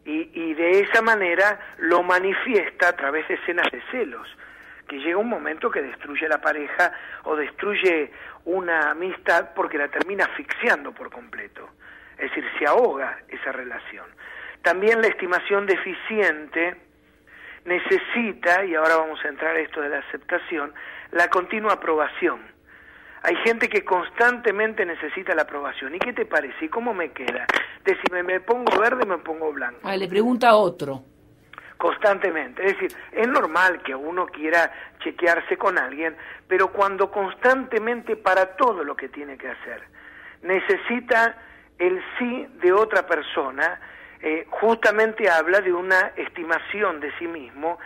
Y, 0.05 0.29
y 0.33 0.53
de 0.53 0.81
esa 0.81 1.01
manera 1.01 1.59
lo 1.77 2.03
manifiesta 2.03 2.89
a 2.89 2.95
través 2.95 3.27
de 3.27 3.35
escenas 3.35 3.69
de 3.71 3.81
celos, 3.91 4.27
que 4.87 4.97
llega 4.97 5.17
un 5.17 5.29
momento 5.29 5.69
que 5.69 5.81
destruye 5.81 6.27
la 6.27 6.41
pareja 6.41 6.93
o 7.23 7.35
destruye 7.35 8.11
una 8.45 8.91
amistad 8.91 9.49
porque 9.53 9.77
la 9.77 9.87
termina 9.87 10.25
asfixiando 10.25 10.91
por 10.91 11.11
completo 11.11 11.69
es 12.19 12.29
decir, 12.29 12.45
se 12.59 12.65
ahoga 12.67 13.17
esa 13.29 13.51
relación. 13.53 14.05
También 14.61 15.01
la 15.01 15.07
estimación 15.07 15.65
deficiente 15.65 16.75
necesita, 17.63 18.65
y 18.65 18.75
ahora 18.75 18.97
vamos 18.97 19.23
a 19.23 19.29
entrar 19.29 19.55
a 19.55 19.59
esto 19.59 19.81
de 19.81 19.89
la 19.89 19.99
aceptación, 19.99 20.73
la 21.11 21.29
continua 21.29 21.73
aprobación. 21.73 22.41
Hay 23.23 23.35
gente 23.37 23.67
que 23.67 23.83
constantemente 23.83 24.85
necesita 24.85 25.35
la 25.35 25.43
aprobación. 25.43 25.95
¿Y 25.95 25.99
qué 25.99 26.13
te 26.13 26.25
parece? 26.25 26.65
¿Y 26.65 26.69
cómo 26.69 26.93
me 26.93 27.11
queda? 27.11 27.45
Decime, 27.83 28.23
¿me 28.23 28.39
pongo 28.39 28.79
verde 28.79 29.03
o 29.03 29.07
me 29.07 29.17
pongo 29.17 29.51
blanco? 29.51 29.79
Ah, 29.83 29.97
le 29.97 30.07
pregunta 30.07 30.49
a 30.49 30.55
otro. 30.55 31.03
Constantemente. 31.77 32.65
Es 32.65 32.73
decir, 32.73 32.97
es 33.11 33.27
normal 33.27 33.81
que 33.83 33.95
uno 33.95 34.25
quiera 34.27 34.71
chequearse 34.99 35.57
con 35.57 35.77
alguien, 35.77 36.15
pero 36.47 36.71
cuando 36.71 37.09
constantemente 37.11 38.15
para 38.15 38.55
todo 38.55 38.83
lo 38.83 38.95
que 38.95 39.09
tiene 39.09 39.37
que 39.37 39.49
hacer 39.49 39.81
necesita 40.41 41.35
el 41.77 42.01
sí 42.17 42.47
de 42.61 42.71
otra 42.71 43.05
persona 43.05 43.79
eh, 44.21 44.45
justamente 44.49 45.29
habla 45.29 45.61
de 45.61 45.71
una 45.71 46.11
estimación 46.15 46.99
de 46.99 47.11
sí 47.17 47.27
mismo 47.27 47.79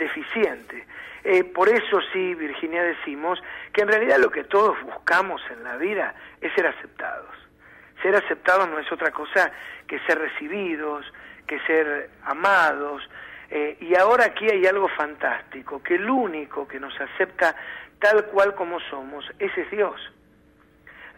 deficiente. 0.00 0.84
Eh, 1.22 1.44
por 1.44 1.68
eso 1.68 2.00
sí, 2.12 2.34
Virginia, 2.34 2.82
decimos 2.82 3.40
que 3.72 3.82
en 3.82 3.88
realidad 3.88 4.18
lo 4.18 4.30
que 4.30 4.42
todos 4.42 4.76
buscamos 4.82 5.40
en 5.52 5.62
la 5.62 5.76
vida 5.76 6.14
es 6.40 6.52
ser 6.54 6.66
aceptados. 6.66 7.36
Ser 8.02 8.16
aceptados 8.16 8.68
no 8.68 8.80
es 8.80 8.90
otra 8.90 9.12
cosa 9.12 9.52
que 9.86 10.00
ser 10.00 10.18
recibidos, 10.18 11.04
que 11.46 11.60
ser 11.60 12.10
amados. 12.24 13.08
Eh, 13.50 13.76
y 13.80 13.94
ahora 13.96 14.24
aquí 14.24 14.50
hay 14.50 14.66
algo 14.66 14.88
fantástico, 14.88 15.80
que 15.82 15.94
el 15.94 16.10
único 16.10 16.66
que 16.66 16.80
nos 16.80 16.98
acepta 17.00 17.54
tal 18.00 18.24
cual 18.26 18.54
como 18.56 18.80
somos, 18.80 19.24
ese 19.38 19.60
es 19.60 19.70
Dios 19.70 20.00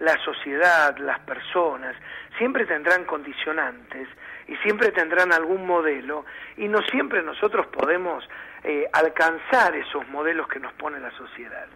la 0.00 0.16
sociedad, 0.24 0.96
las 0.98 1.20
personas, 1.20 1.96
siempre 2.38 2.66
tendrán 2.66 3.04
condicionantes 3.04 4.08
y 4.48 4.56
siempre 4.56 4.90
tendrán 4.90 5.32
algún 5.32 5.66
modelo 5.66 6.24
y 6.56 6.68
no 6.68 6.80
siempre 6.90 7.22
nosotros 7.22 7.66
podemos 7.68 8.24
eh, 8.64 8.86
alcanzar 8.92 9.74
esos 9.76 10.06
modelos 10.08 10.48
que 10.48 10.60
nos 10.60 10.72
pone 10.74 10.98
la 11.00 11.10
sociedad. 11.16 11.66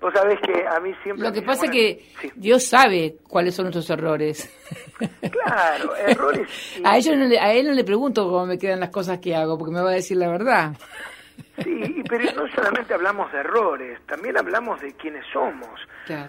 Vos 0.00 0.12
sabés 0.14 0.38
que 0.40 0.64
a 0.64 0.78
mí 0.78 0.94
siempre... 1.02 1.26
Lo 1.26 1.32
que 1.32 1.42
pasa 1.42 1.64
es 1.64 1.72
que 1.72 2.30
Dios 2.36 2.64
sabe 2.64 3.16
cuáles 3.28 3.54
son 3.54 3.64
nuestros 3.64 3.90
errores. 3.90 4.48
Claro, 5.30 5.96
errores... 5.96 6.48
a, 6.84 6.96
ellos 6.96 7.16
a 7.40 7.52
él 7.52 7.66
no 7.66 7.72
le 7.72 7.82
pregunto 7.82 8.28
cómo 8.28 8.46
me 8.46 8.58
quedan 8.58 8.78
las 8.78 8.90
cosas 8.90 9.18
que 9.18 9.34
hago, 9.34 9.58
porque 9.58 9.74
me 9.74 9.82
va 9.82 9.90
a 9.90 9.94
decir 9.94 10.16
la 10.16 10.28
verdad. 10.28 10.72
Sí, 11.62 12.02
pero 12.08 12.24
no 12.36 12.48
solamente 12.54 12.94
hablamos 12.94 13.32
de 13.32 13.38
errores, 13.38 14.00
también 14.06 14.38
hablamos 14.38 14.80
de 14.80 14.94
quiénes 14.94 15.26
somos, 15.32 15.80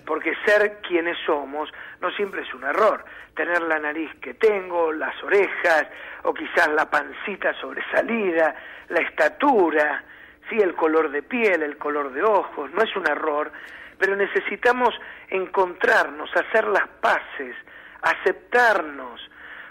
porque 0.06 0.34
ser 0.46 0.80
quienes 0.82 1.18
somos 1.26 1.70
no 2.02 2.10
siempre 2.12 2.42
es 2.42 2.54
un 2.54 2.64
error. 2.64 3.06
Tener 3.36 3.62
la 3.62 3.80
nariz 3.80 4.12
que 4.22 4.34
tengo, 4.34 4.92
las 4.92 5.22
orejas, 5.24 5.88
o 6.24 6.34
quizás 6.34 6.70
la 6.70 6.90
pancita 6.90 7.54
sobresalida, 7.62 8.56
la 8.90 9.02
estatura, 9.02 10.04
sí, 10.50 10.58
el 10.58 10.76
color 10.76 11.12
de 11.12 11.22
piel, 11.22 11.64
el 11.64 11.78
color 11.78 12.12
de 12.12 12.24
ojos, 12.24 12.72
no 12.72 12.82
es 12.82 12.96
un 12.96 13.08
error, 13.08 13.52
pero 13.98 14.16
necesitamos 14.16 14.94
encontrarnos, 15.30 16.30
hacer 16.36 16.68
las 16.68 16.88
paces, 17.02 17.56
aceptarnos. 18.02 19.22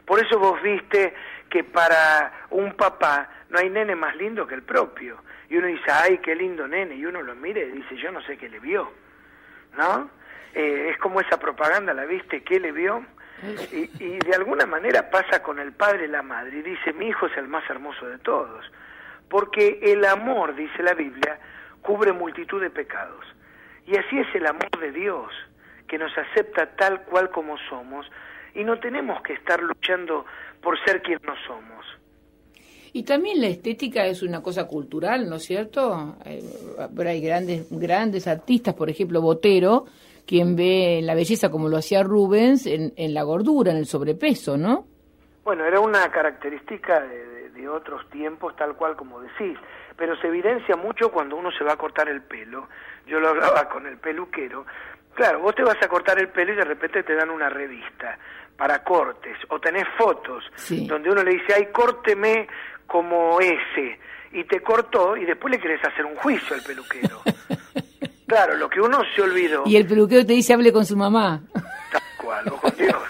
Por 0.09 0.19
eso 0.25 0.39
vos 0.39 0.61
viste 0.63 1.13
que 1.51 1.65
para 1.65 2.47
un 2.49 2.73
papá 2.73 3.29
no 3.51 3.59
hay 3.59 3.69
nene 3.69 3.95
más 3.95 4.17
lindo 4.17 4.47
que 4.47 4.55
el 4.55 4.63
propio 4.63 5.23
y 5.51 5.59
uno 5.59 5.67
dice, 5.67 5.91
ay, 5.93 6.17
qué 6.19 6.35
lindo 6.35 6.67
nene, 6.67 6.95
y 6.95 7.05
uno 7.05 7.21
lo 7.23 7.35
mira 7.35 7.61
y 7.61 7.73
dice, 7.73 7.95
yo 7.97 8.11
no 8.11 8.23
sé 8.23 8.39
qué 8.39 8.49
le 8.49 8.59
vio, 8.59 8.91
¿no? 9.77 10.09
Eh, 10.55 10.89
es 10.91 10.99
como 10.99 11.21
esa 11.21 11.39
propaganda, 11.39 11.93
¿la 11.93 12.07
viste? 12.07 12.43
¿Qué 12.43 12.59
le 12.59 12.73
vio? 12.73 13.05
Y, 13.71 13.91
y 14.03 14.19
de 14.19 14.35
alguna 14.35 14.65
manera 14.65 15.11
pasa 15.11 15.43
con 15.43 15.59
el 15.59 15.73
padre 15.73 16.07
y 16.07 16.09
la 16.09 16.23
madre, 16.23 16.57
y 16.57 16.63
dice, 16.63 16.95
mi 16.95 17.09
hijo 17.09 17.27
es 17.27 17.37
el 17.37 17.47
más 17.47 17.69
hermoso 17.69 18.07
de 18.07 18.19
todos, 18.19 18.65
porque 19.29 19.79
el 19.83 20.07
amor, 20.07 20.55
dice 20.55 20.83
la 20.83 20.95
Biblia, 20.95 21.39
cubre 21.83 22.13
multitud 22.13 22.63
de 22.63 22.71
pecados. 22.71 23.27
Y 23.87 23.95
así 23.97 24.19
es 24.19 24.35
el 24.35 24.47
amor 24.47 24.71
de 24.81 24.91
Dios, 24.91 25.31
que 25.87 25.99
nos 25.99 26.17
acepta 26.17 26.67
tal 26.77 27.03
cual 27.03 27.31
como 27.31 27.59
somos, 27.69 28.11
y 28.55 28.65
no 28.65 28.79
tenemos 28.79 29.23
que 29.23 29.35
estar 29.35 29.63
luchando 29.63 30.25
por 30.63 30.79
ser 30.85 31.03
quien 31.03 31.19
no 31.25 31.35
somos. 31.47 31.85
Y 32.93 33.05
también 33.05 33.41
la 33.41 33.49
estética 33.49 34.07
es 34.07 34.23
una 34.23 34.43
cosa 34.43 34.67
cultural, 34.67 35.29
¿no 35.29 35.37
es 35.37 35.45
cierto? 35.45 36.17
Eh, 36.25 36.43
pero 36.97 37.11
hay 37.11 37.21
grandes, 37.21 37.67
grandes 37.71 38.27
artistas, 38.27 38.75
por 38.75 38.89
ejemplo, 38.91 39.21
Botero, 39.21 39.85
quien 40.27 40.57
ve 40.57 41.01
la 41.03 41.15
belleza 41.15 41.51
como 41.51 41.69
lo 41.69 41.79
hacía 41.79 42.03
Rubens 42.03 42.67
en, 42.67 43.15
la 43.15 43.23
gordura, 43.23 43.73
en 43.73 43.79
el 43.79 43.87
sobrepeso, 43.87 44.59
¿no? 44.59 44.85
Bueno, 45.43 45.65
era 45.65 45.81
una 45.81 46.11
característica 46.11 47.01
de, 47.01 47.29
otros 47.69 48.09
tiempos, 48.09 48.57
tal 48.57 48.77
cual 48.77 48.97
como 48.97 49.21
decís, 49.21 49.59
pero 49.95 50.17
se 50.21 50.29
evidencia 50.29 50.75
mucho 50.75 51.11
cuando 51.13 51.37
uno 51.37 51.51
se 51.51 51.65
va 51.65 51.75
a 51.75 51.77
cortar 51.77 52.09
el 52.09 52.23
pelo. 52.23 52.67
Yo 53.07 53.21
lo 53.21 53.29
hablaba 53.29 53.69
con 53.69 53.87
el 53.87 53.99
peluquero. 53.99 54.65
Claro, 55.19 55.41
vos 55.41 55.53
te 55.53 55.65
vas 55.65 55.77
a 55.83 55.89
cortar 55.89 56.17
el 56.21 56.29
pelo 56.29 56.53
y 56.53 56.57
de 56.57 56.65
repente 56.65 57.03
te 57.03 57.17
dan 57.17 57.29
una 57.29 57.49
revista 57.49 58.17
para 58.57 58.85
cortes, 58.85 59.37
o 59.49 59.59
tenés 59.59 59.85
fotos 59.99 60.45
donde 60.87 61.11
uno 61.11 61.25
le 61.25 61.33
dice, 61.33 61.55
ay, 61.57 61.67
córteme 61.73 62.47
como 62.87 63.41
ese 63.41 63.99
y 64.31 64.45
te 64.45 64.61
cortó 64.61 65.17
y 65.17 65.25
después 65.25 65.51
le 65.51 65.59
querés 65.59 65.85
hacer 65.85 66.05
un 66.05 66.15
juicio 66.15 66.55
al 66.55 66.63
peluquero. 66.63 67.21
claro, 68.29 68.55
lo 68.55 68.71
que 68.71 68.81
uno 68.81 69.01
se 69.17 69.23
olvidó. 69.23 69.65
Y 69.67 69.75
el 69.75 69.89
peluquero 69.89 70.25
te 70.25 70.35
dice 70.35 70.55
hable 70.55 70.73
con 70.73 70.87
su 70.87 70.97
mamá. 70.97 71.43
Tal 71.91 72.03
cual, 72.17 72.45
con 72.53 72.77
Dios. 72.77 73.03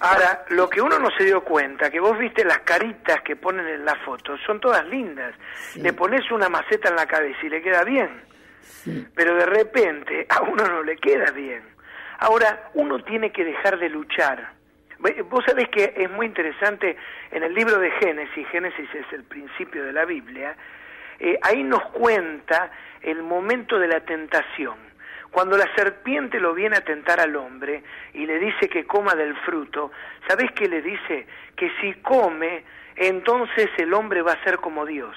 Ahora, 0.00 0.46
lo 0.48 0.70
que 0.70 0.80
uno 0.80 0.98
no 0.98 1.10
se 1.18 1.24
dio 1.24 1.44
cuenta, 1.44 1.90
que 1.90 2.00
vos 2.00 2.18
viste 2.18 2.46
las 2.46 2.60
caritas 2.60 3.20
que 3.22 3.36
ponen 3.36 3.68
en 3.68 3.84
la 3.84 3.94
foto, 4.06 4.38
son 4.46 4.58
todas 4.58 4.86
lindas. 4.86 5.34
Le 5.76 5.92
pones 5.92 6.30
una 6.30 6.48
maceta 6.48 6.88
en 6.88 6.96
la 6.96 7.04
cabeza 7.04 7.40
y 7.42 7.50
le 7.50 7.60
queda 7.60 7.84
bien. 7.84 8.31
Pero 9.14 9.36
de 9.36 9.46
repente 9.46 10.26
a 10.28 10.42
uno 10.42 10.64
no 10.66 10.82
le 10.82 10.96
queda 10.96 11.30
bien. 11.32 11.62
Ahora, 12.18 12.70
uno 12.74 13.02
tiene 13.02 13.32
que 13.32 13.44
dejar 13.44 13.78
de 13.78 13.88
luchar 13.88 14.52
Vos 15.28 15.44
sabés 15.44 15.68
que 15.70 15.94
es 15.96 16.10
muy 16.10 16.26
interesante 16.26 16.96
en 17.32 17.42
el 17.42 17.52
libro 17.52 17.78
de 17.80 17.90
Génesis, 17.90 18.46
Génesis 18.50 18.88
es 18.94 19.12
el 19.12 19.24
principio 19.24 19.82
de 19.84 19.92
la 19.92 20.04
Biblia, 20.04 20.54
eh, 21.18 21.36
ahí 21.42 21.64
nos 21.64 21.82
cuenta 21.86 22.70
el 23.00 23.20
momento 23.22 23.80
de 23.80 23.88
la 23.88 24.00
tentación. 24.00 24.76
Cuando 25.32 25.56
la 25.56 25.68
serpiente 25.74 26.38
lo 26.38 26.54
viene 26.54 26.76
a 26.76 26.84
tentar 26.84 27.18
al 27.18 27.34
hombre 27.34 27.82
y 28.12 28.26
le 28.26 28.38
dice 28.38 28.68
que 28.68 28.84
coma 28.84 29.16
del 29.16 29.34
fruto, 29.38 29.90
¿sabés 30.28 30.52
qué 30.52 30.68
le 30.68 30.82
dice? 30.82 31.26
Que 31.56 31.72
si 31.80 31.94
come, 31.94 32.62
entonces 32.94 33.70
el 33.78 33.92
hombre 33.94 34.22
va 34.22 34.34
a 34.34 34.44
ser 34.44 34.58
como 34.58 34.86
Dios. 34.86 35.16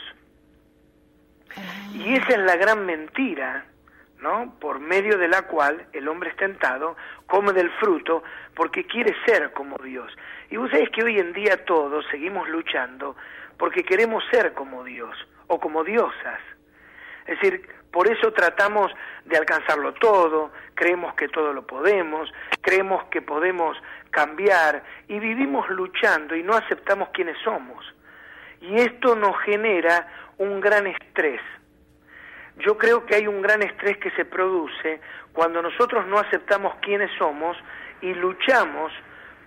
Y 1.93 2.15
esa 2.15 2.33
es 2.33 2.39
la 2.39 2.55
gran 2.55 2.85
mentira 2.85 3.65
¿no? 4.19 4.53
por 4.59 4.79
medio 4.79 5.17
de 5.17 5.27
la 5.27 5.43
cual 5.43 5.87
el 5.93 6.07
hombre 6.07 6.29
es 6.29 6.35
tentado, 6.35 6.95
come 7.27 7.53
del 7.53 7.69
fruto, 7.71 8.23
porque 8.55 8.85
quiere 8.85 9.15
ser 9.25 9.51
como 9.53 9.77
Dios. 9.77 10.11
Y 10.49 10.57
vos 10.57 10.69
sabés 10.71 10.89
que 10.89 11.03
hoy 11.03 11.19
en 11.19 11.33
día 11.33 11.63
todos 11.65 12.05
seguimos 12.09 12.47
luchando 12.49 13.15
porque 13.57 13.83
queremos 13.83 14.23
ser 14.31 14.53
como 14.53 14.83
Dios 14.83 15.15
o 15.47 15.59
como 15.59 15.83
diosas. 15.83 16.39
Es 17.27 17.39
decir, 17.39 17.67
por 17.91 18.07
eso 18.07 18.33
tratamos 18.33 18.91
de 19.23 19.37
alcanzarlo 19.37 19.93
todo, 19.93 20.51
creemos 20.73 21.13
que 21.15 21.27
todo 21.29 21.53
lo 21.53 21.65
podemos, 21.65 22.31
creemos 22.61 23.05
que 23.05 23.21
podemos 23.21 23.77
cambiar 24.11 24.83
y 25.07 25.19
vivimos 25.19 25.69
luchando 25.69 26.35
y 26.35 26.43
no 26.43 26.53
aceptamos 26.53 27.09
quiénes 27.13 27.37
somos. 27.43 27.85
Y 28.61 28.75
esto 28.75 29.15
nos 29.15 29.37
genera 29.41 30.07
un 30.37 30.59
gran 30.59 30.87
estrés 30.87 31.41
yo 32.63 32.77
creo 32.77 33.05
que 33.05 33.15
hay 33.15 33.27
un 33.27 33.41
gran 33.41 33.61
estrés 33.61 33.97
que 33.97 34.11
se 34.11 34.25
produce 34.25 34.99
cuando 35.33 35.61
nosotros 35.61 36.05
no 36.07 36.19
aceptamos 36.19 36.73
quiénes 36.81 37.09
somos 37.17 37.57
y 38.01 38.13
luchamos 38.13 38.91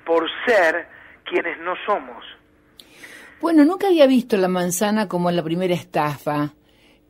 por 0.05 0.27
ser 0.47 0.87
quienes 1.25 1.59
no 1.61 1.75
somos. 1.87 2.25
Bueno, 3.41 3.65
nunca 3.65 3.87
había 3.87 4.07
visto 4.07 4.37
la 4.37 4.49
manzana 4.49 5.09
como 5.09 5.31
la 5.31 5.43
primera 5.43 5.75
estafa, 5.75 6.55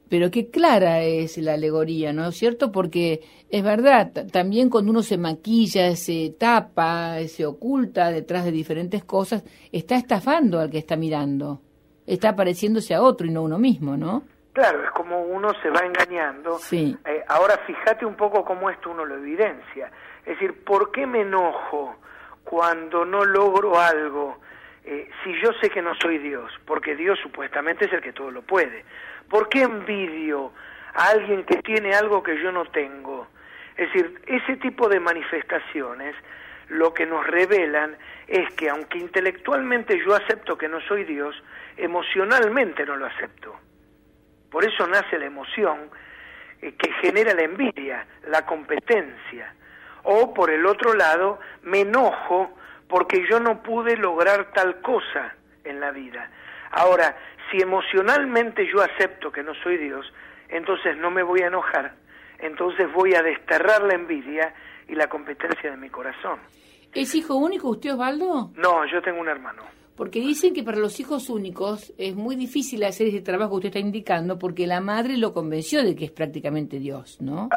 pero 0.08 0.30
qué 0.30 0.50
clara 0.50 1.02
es 1.02 1.38
la 1.38 1.54
alegoría, 1.54 2.12
¿no 2.12 2.28
es 2.28 2.36
cierto? 2.36 2.70
Porque 2.70 3.20
es 3.48 3.62
verdad, 3.62 4.12
también 4.30 4.68
cuando 4.68 4.90
uno 4.90 5.02
se 5.02 5.18
maquilla, 5.18 5.96
se 5.96 6.34
tapa, 6.38 7.18
se 7.26 7.46
oculta 7.46 8.10
detrás 8.10 8.44
de 8.44 8.52
diferentes 8.52 9.04
cosas, 9.04 9.42
está 9.72 9.96
estafando 9.96 10.60
al 10.60 10.70
que 10.70 10.78
está 10.78 10.96
mirando, 10.96 11.62
está 12.08 12.34
pareciéndose 12.34 12.94
a 12.94 13.02
otro 13.02 13.26
y 13.26 13.30
no 13.30 13.40
a 13.40 13.44
uno 13.44 13.58
mismo, 13.58 13.96
¿no? 13.96 14.22
Claro, 14.52 14.82
es 14.82 14.90
como 14.90 15.20
uno 15.22 15.52
se 15.62 15.70
va 15.70 15.80
engañando. 15.80 16.58
Sí. 16.58 16.96
Eh, 17.04 17.24
ahora 17.28 17.58
fíjate 17.66 18.04
un 18.04 18.16
poco 18.16 18.44
cómo 18.44 18.70
esto 18.70 18.90
uno 18.90 19.04
lo 19.04 19.16
evidencia. 19.16 19.90
Es 20.26 20.38
decir, 20.38 20.64
¿por 20.64 20.90
qué 20.90 21.06
me 21.06 21.20
enojo 21.20 21.96
cuando 22.42 23.04
no 23.04 23.24
logro 23.24 23.78
algo 23.78 24.40
eh, 24.84 25.08
si 25.22 25.32
yo 25.40 25.52
sé 25.60 25.70
que 25.70 25.82
no 25.82 25.94
soy 25.94 26.18
Dios? 26.18 26.50
Porque 26.64 26.96
Dios 26.96 27.18
supuestamente 27.22 27.84
es 27.84 27.92
el 27.92 28.00
que 28.00 28.12
todo 28.12 28.30
lo 28.30 28.42
puede. 28.42 28.84
¿Por 29.28 29.48
qué 29.48 29.62
envidio 29.62 30.52
a 30.94 31.10
alguien 31.10 31.44
que 31.44 31.62
tiene 31.62 31.94
algo 31.94 32.22
que 32.22 32.42
yo 32.42 32.50
no 32.50 32.64
tengo? 32.64 33.28
Es 33.76 33.92
decir, 33.92 34.20
ese 34.26 34.56
tipo 34.56 34.88
de 34.88 34.98
manifestaciones 34.98 36.16
lo 36.68 36.92
que 36.92 37.06
nos 37.06 37.26
revelan 37.26 37.96
es 38.26 38.52
que 38.54 38.68
aunque 38.68 38.98
intelectualmente 38.98 39.98
yo 40.04 40.14
acepto 40.14 40.58
que 40.58 40.68
no 40.68 40.80
soy 40.82 41.04
Dios, 41.04 41.34
emocionalmente 41.78 42.84
no 42.84 42.96
lo 42.96 43.06
acepto. 43.06 43.54
Por 44.50 44.64
eso 44.64 44.86
nace 44.86 45.18
la 45.18 45.26
emoción 45.26 45.90
eh, 46.60 46.72
que 46.72 46.92
genera 47.00 47.34
la 47.34 47.42
envidia, 47.42 48.06
la 48.26 48.44
competencia. 48.44 49.54
O 50.04 50.34
por 50.34 50.50
el 50.50 50.66
otro 50.66 50.94
lado, 50.94 51.38
me 51.62 51.80
enojo 51.80 52.56
porque 52.88 53.24
yo 53.30 53.40
no 53.40 53.62
pude 53.62 53.96
lograr 53.96 54.52
tal 54.52 54.80
cosa 54.80 55.34
en 55.64 55.80
la 55.80 55.90
vida. 55.90 56.30
Ahora, 56.70 57.16
si 57.50 57.58
emocionalmente 57.60 58.66
yo 58.72 58.82
acepto 58.82 59.30
que 59.30 59.42
no 59.42 59.54
soy 59.62 59.76
Dios, 59.76 60.12
entonces 60.48 60.96
no 60.96 61.10
me 61.10 61.22
voy 61.22 61.42
a 61.42 61.48
enojar, 61.48 61.94
entonces 62.38 62.90
voy 62.92 63.14
a 63.14 63.22
desterrar 63.22 63.82
la 63.82 63.94
envidia 63.94 64.54
y 64.88 64.94
la 64.94 65.08
competencia 65.08 65.70
de 65.70 65.76
mi 65.76 65.90
corazón. 65.90 66.40
¿Es 66.94 67.14
hijo 67.14 67.36
único 67.36 67.68
usted, 67.68 67.92
Osvaldo? 67.92 68.50
No, 68.56 68.86
yo 68.86 69.02
tengo 69.02 69.20
un 69.20 69.28
hermano. 69.28 69.62
Porque 69.98 70.20
dicen 70.20 70.54
que 70.54 70.62
para 70.62 70.78
los 70.78 71.00
hijos 71.00 71.28
únicos 71.28 71.92
es 71.98 72.14
muy 72.14 72.36
difícil 72.36 72.84
hacer 72.84 73.08
ese 73.08 73.20
trabajo 73.20 73.50
que 73.50 73.56
usted 73.56 73.68
está 73.70 73.80
indicando 73.80 74.38
porque 74.38 74.64
la 74.64 74.80
madre 74.80 75.16
lo 75.16 75.34
convenció 75.34 75.82
de 75.82 75.96
que 75.96 76.04
es 76.04 76.12
prácticamente 76.12 76.78
Dios, 76.78 77.16
¿no? 77.20 77.48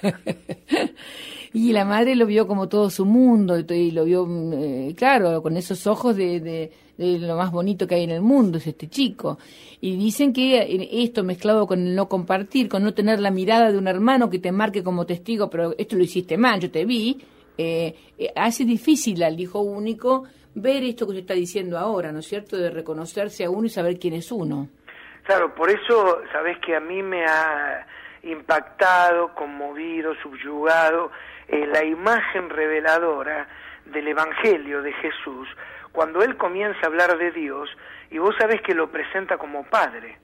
y 1.52 1.72
la 1.74 1.84
madre 1.84 2.16
lo 2.16 2.24
vio 2.24 2.46
como 2.46 2.70
todo 2.70 2.88
su 2.88 3.04
mundo 3.04 3.58
y 3.58 3.90
lo 3.90 4.06
vio, 4.06 4.26
eh, 4.54 4.94
claro, 4.96 5.42
con 5.42 5.58
esos 5.58 5.86
ojos 5.86 6.16
de, 6.16 6.40
de, 6.40 7.18
lo 7.18 7.36
más 7.36 7.52
bonito 7.52 7.86
que 7.86 7.96
hay 7.96 8.04
en 8.04 8.12
el 8.12 8.22
mundo, 8.22 8.56
es 8.56 8.66
este 8.66 8.88
chico. 8.88 9.38
Y 9.82 9.96
dicen 9.96 10.32
que 10.32 10.88
esto 10.90 11.22
mezclado 11.22 11.66
con 11.66 11.86
el 11.86 11.94
no 11.94 12.08
compartir, 12.08 12.66
con 12.66 12.82
no 12.82 12.94
tener 12.94 13.20
la 13.20 13.30
mirada 13.30 13.70
de 13.70 13.76
un 13.76 13.88
hermano 13.88 14.30
que 14.30 14.38
te 14.38 14.52
marque 14.52 14.82
como 14.82 15.04
testigo, 15.04 15.50
pero 15.50 15.74
esto 15.76 15.96
lo 15.96 16.02
hiciste 16.02 16.38
mal, 16.38 16.60
yo 16.60 16.70
te 16.70 16.86
vi, 16.86 17.18
eh, 17.58 17.94
eh, 18.16 18.32
hace 18.36 18.64
difícil 18.64 19.22
al 19.22 19.38
hijo 19.38 19.60
único 19.60 20.24
ver 20.60 20.82
esto 20.82 21.06
que 21.06 21.12
usted 21.12 21.22
está 21.22 21.34
diciendo 21.34 21.78
ahora, 21.78 22.12
¿no 22.12 22.20
es 22.20 22.26
cierto? 22.26 22.56
De 22.56 22.70
reconocerse 22.70 23.44
a 23.44 23.50
uno 23.50 23.66
y 23.66 23.70
saber 23.70 23.98
quién 23.98 24.14
es 24.14 24.30
uno. 24.30 24.68
Claro, 25.24 25.54
por 25.54 25.70
eso, 25.70 26.22
sabes 26.32 26.58
que 26.58 26.74
a 26.74 26.80
mí 26.80 27.02
me 27.02 27.24
ha 27.24 27.86
impactado, 28.22 29.34
conmovido, 29.34 30.14
subyugado 30.22 31.10
eh, 31.48 31.66
la 31.66 31.84
imagen 31.84 32.50
reveladora 32.50 33.48
del 33.86 34.08
Evangelio 34.08 34.82
de 34.82 34.92
Jesús, 34.94 35.48
cuando 35.92 36.22
él 36.22 36.36
comienza 36.36 36.78
a 36.82 36.86
hablar 36.86 37.18
de 37.18 37.32
Dios 37.32 37.68
y 38.10 38.18
vos 38.18 38.34
sabés 38.38 38.60
que 38.62 38.74
lo 38.74 38.90
presenta 38.90 39.38
como 39.38 39.64
Padre. 39.64 40.18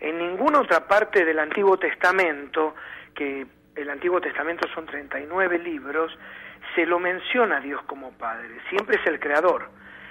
En 0.00 0.18
ninguna 0.18 0.60
otra 0.60 0.86
parte 0.86 1.24
del 1.24 1.38
Antiguo 1.38 1.78
Testamento, 1.78 2.74
que 3.14 3.46
el 3.78 3.90
Antiguo 3.90 4.20
Testamento 4.20 4.66
son 4.74 4.86
39 4.86 5.58
libros, 5.58 6.16
se 6.74 6.84
lo 6.84 6.98
menciona 6.98 7.60
Dios 7.60 7.80
como 7.82 8.12
Padre. 8.12 8.58
Siempre 8.68 8.96
es 9.00 9.06
el 9.06 9.20
Creador, 9.20 9.70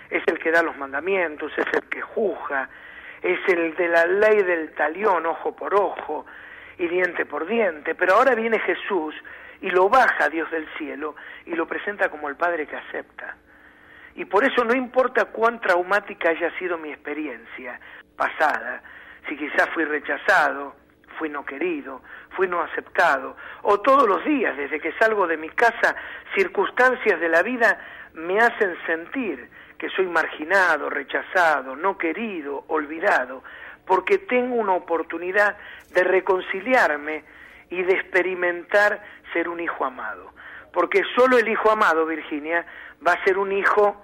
es 0.09 0.23
el 0.27 0.39
que 0.39 0.51
da 0.51 0.63
los 0.63 0.77
mandamientos, 0.77 1.51
es 1.57 1.65
el 1.73 1.89
que 1.89 2.01
juzga, 2.01 2.69
es 3.21 3.39
el 3.47 3.75
de 3.75 3.87
la 3.89 4.05
ley 4.05 4.41
del 4.43 4.71
talión, 4.73 5.25
ojo 5.25 5.55
por 5.55 5.75
ojo 5.75 6.25
y 6.77 6.87
diente 6.87 7.25
por 7.25 7.45
diente. 7.45 7.93
Pero 7.95 8.15
ahora 8.15 8.35
viene 8.35 8.59
Jesús 8.59 9.13
y 9.61 9.69
lo 9.69 9.89
baja 9.89 10.25
a 10.25 10.29
Dios 10.29 10.49
del 10.51 10.67
cielo 10.77 11.15
y 11.45 11.53
lo 11.53 11.67
presenta 11.67 12.09
como 12.09 12.29
el 12.29 12.35
Padre 12.35 12.67
que 12.67 12.77
acepta. 12.77 13.35
Y 14.15 14.25
por 14.25 14.43
eso 14.43 14.63
no 14.63 14.75
importa 14.75 15.25
cuán 15.25 15.59
traumática 15.59 16.29
haya 16.29 16.51
sido 16.57 16.77
mi 16.77 16.89
experiencia 16.89 17.79
pasada, 18.15 18.81
si 19.27 19.35
quizás 19.35 19.69
fui 19.73 19.83
rechazado, 19.85 20.75
fui 21.17 21.29
no 21.29 21.45
querido, 21.45 22.01
fui 22.31 22.47
no 22.47 22.61
aceptado, 22.61 23.35
o 23.63 23.79
todos 23.79 24.07
los 24.07 24.23
días 24.23 24.55
desde 24.57 24.79
que 24.79 24.93
salgo 24.93 25.27
de 25.27 25.37
mi 25.37 25.49
casa, 25.49 25.95
circunstancias 26.35 27.19
de 27.19 27.29
la 27.29 27.41
vida 27.41 27.79
me 28.13 28.39
hacen 28.39 28.75
sentir 28.85 29.49
que 29.77 29.89
soy 29.89 30.07
marginado, 30.07 30.89
rechazado, 30.89 31.75
no 31.75 31.97
querido, 31.97 32.65
olvidado, 32.67 33.43
porque 33.85 34.17
tengo 34.17 34.55
una 34.55 34.73
oportunidad 34.73 35.57
de 35.93 36.03
reconciliarme 36.03 37.23
y 37.69 37.83
de 37.83 37.93
experimentar 37.93 39.01
ser 39.33 39.47
un 39.47 39.59
hijo 39.59 39.85
amado. 39.85 40.33
Porque 40.73 41.03
solo 41.15 41.37
el 41.37 41.47
hijo 41.47 41.71
amado, 41.71 42.05
Virginia, 42.05 42.65
va 43.05 43.13
a 43.13 43.23
ser 43.23 43.37
un 43.37 43.51
hijo 43.51 44.01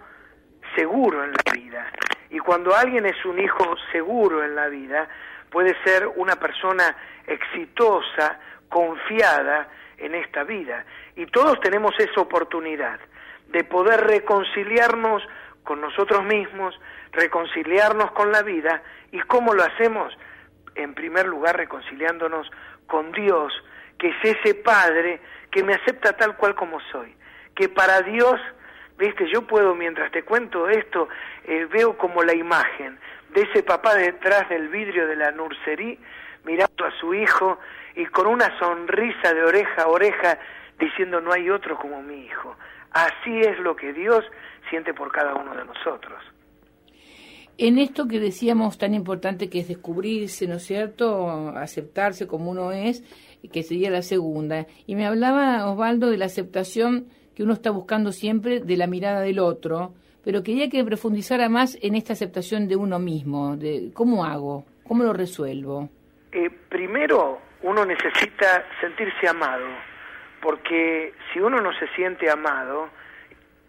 seguro 0.75 1.23
en 1.23 1.31
la 1.31 1.53
vida. 1.53 1.91
Y 2.33 2.39
cuando 2.39 2.75
alguien 2.75 3.05
es 3.05 3.23
un 3.25 3.37
hijo 3.37 3.75
seguro 3.91 4.43
en 4.43 4.55
la 4.55 4.67
vida, 4.67 5.07
puede 5.51 5.75
ser 5.83 6.07
una 6.15 6.35
persona 6.35 6.95
exitosa, 7.27 8.39
confiada 8.69 9.67
en 9.99 10.15
esta 10.15 10.43
vida. 10.43 10.83
Y 11.15 11.27
todos 11.27 11.59
tenemos 11.59 11.93
esa 11.99 12.19
oportunidad 12.19 12.99
de 13.49 13.63
poder 13.63 14.01
reconciliarnos 14.07 15.21
con 15.63 15.79
nosotros 15.79 16.23
mismos, 16.23 16.73
reconciliarnos 17.11 18.11
con 18.13 18.31
la 18.31 18.41
vida. 18.41 18.81
¿Y 19.11 19.19
cómo 19.19 19.53
lo 19.53 19.63
hacemos? 19.63 20.11
En 20.73 20.95
primer 20.95 21.27
lugar, 21.27 21.55
reconciliándonos 21.55 22.49
con 22.87 23.11
Dios, 23.11 23.53
que 23.99 24.07
es 24.09 24.15
ese 24.23 24.55
Padre 24.55 25.21
que 25.51 25.63
me 25.63 25.75
acepta 25.75 26.13
tal 26.13 26.35
cual 26.35 26.55
como 26.55 26.79
soy. 26.91 27.15
Que 27.53 27.69
para 27.69 28.01
Dios, 28.01 28.41
viste, 28.97 29.27
yo 29.31 29.47
puedo, 29.47 29.75
mientras 29.75 30.11
te 30.11 30.23
cuento 30.23 30.69
esto, 30.69 31.07
eh, 31.45 31.65
veo 31.71 31.97
como 31.97 32.23
la 32.23 32.33
imagen 32.33 32.97
de 33.33 33.41
ese 33.41 33.63
papá 33.63 33.95
detrás 33.95 34.47
del 34.49 34.69
vidrio 34.69 35.07
de 35.07 35.15
la 35.15 35.31
nursería 35.31 35.97
mirando 36.45 36.85
a 36.85 36.91
su 36.99 37.13
hijo 37.13 37.57
y 37.95 38.05
con 38.05 38.27
una 38.27 38.57
sonrisa 38.59 39.33
de 39.33 39.43
oreja 39.43 39.83
a 39.83 39.87
oreja 39.87 40.39
diciendo 40.79 41.21
no 41.21 41.31
hay 41.31 41.49
otro 41.49 41.77
como 41.77 42.01
mi 42.01 42.25
hijo. 42.25 42.55
Así 42.91 43.39
es 43.41 43.57
lo 43.59 43.75
que 43.75 43.93
Dios 43.93 44.23
siente 44.69 44.93
por 44.93 45.11
cada 45.11 45.35
uno 45.35 45.55
de 45.55 45.65
nosotros. 45.65 46.21
En 47.57 47.77
esto 47.77 48.07
que 48.07 48.19
decíamos 48.19 48.77
tan 48.77 48.93
importante 48.93 49.49
que 49.49 49.59
es 49.59 49.67
descubrirse, 49.67 50.47
¿no 50.47 50.55
es 50.55 50.63
cierto? 50.63 51.29
Aceptarse 51.55 52.27
como 52.27 52.49
uno 52.49 52.71
es, 52.71 53.03
que 53.51 53.61
sería 53.61 53.91
la 53.91 54.01
segunda. 54.01 54.65
Y 54.87 54.95
me 54.95 55.05
hablaba 55.05 55.69
Osvaldo 55.69 56.09
de 56.09 56.17
la 56.17 56.25
aceptación 56.25 57.07
que 57.35 57.43
uno 57.43 57.53
está 57.53 57.71
buscando 57.71 58.11
siempre 58.11 58.59
de 58.59 58.77
la 58.77 58.87
mirada 58.87 59.21
del 59.21 59.39
otro, 59.39 59.93
pero 60.23 60.43
quería 60.43 60.69
que 60.69 60.83
profundizara 60.83 61.49
más 61.49 61.77
en 61.81 61.95
esta 61.95 62.13
aceptación 62.13 62.67
de 62.67 62.75
uno 62.75 62.99
mismo, 62.99 63.57
de 63.57 63.91
cómo 63.93 64.25
hago, 64.25 64.65
cómo 64.87 65.03
lo 65.03 65.13
resuelvo. 65.13 65.89
Eh, 66.31 66.49
primero, 66.69 67.39
uno 67.61 67.85
necesita 67.85 68.65
sentirse 68.79 69.27
amado, 69.27 69.65
porque 70.41 71.13
si 71.31 71.39
uno 71.39 71.61
no 71.61 71.71
se 71.73 71.87
siente 71.95 72.29
amado, 72.29 72.89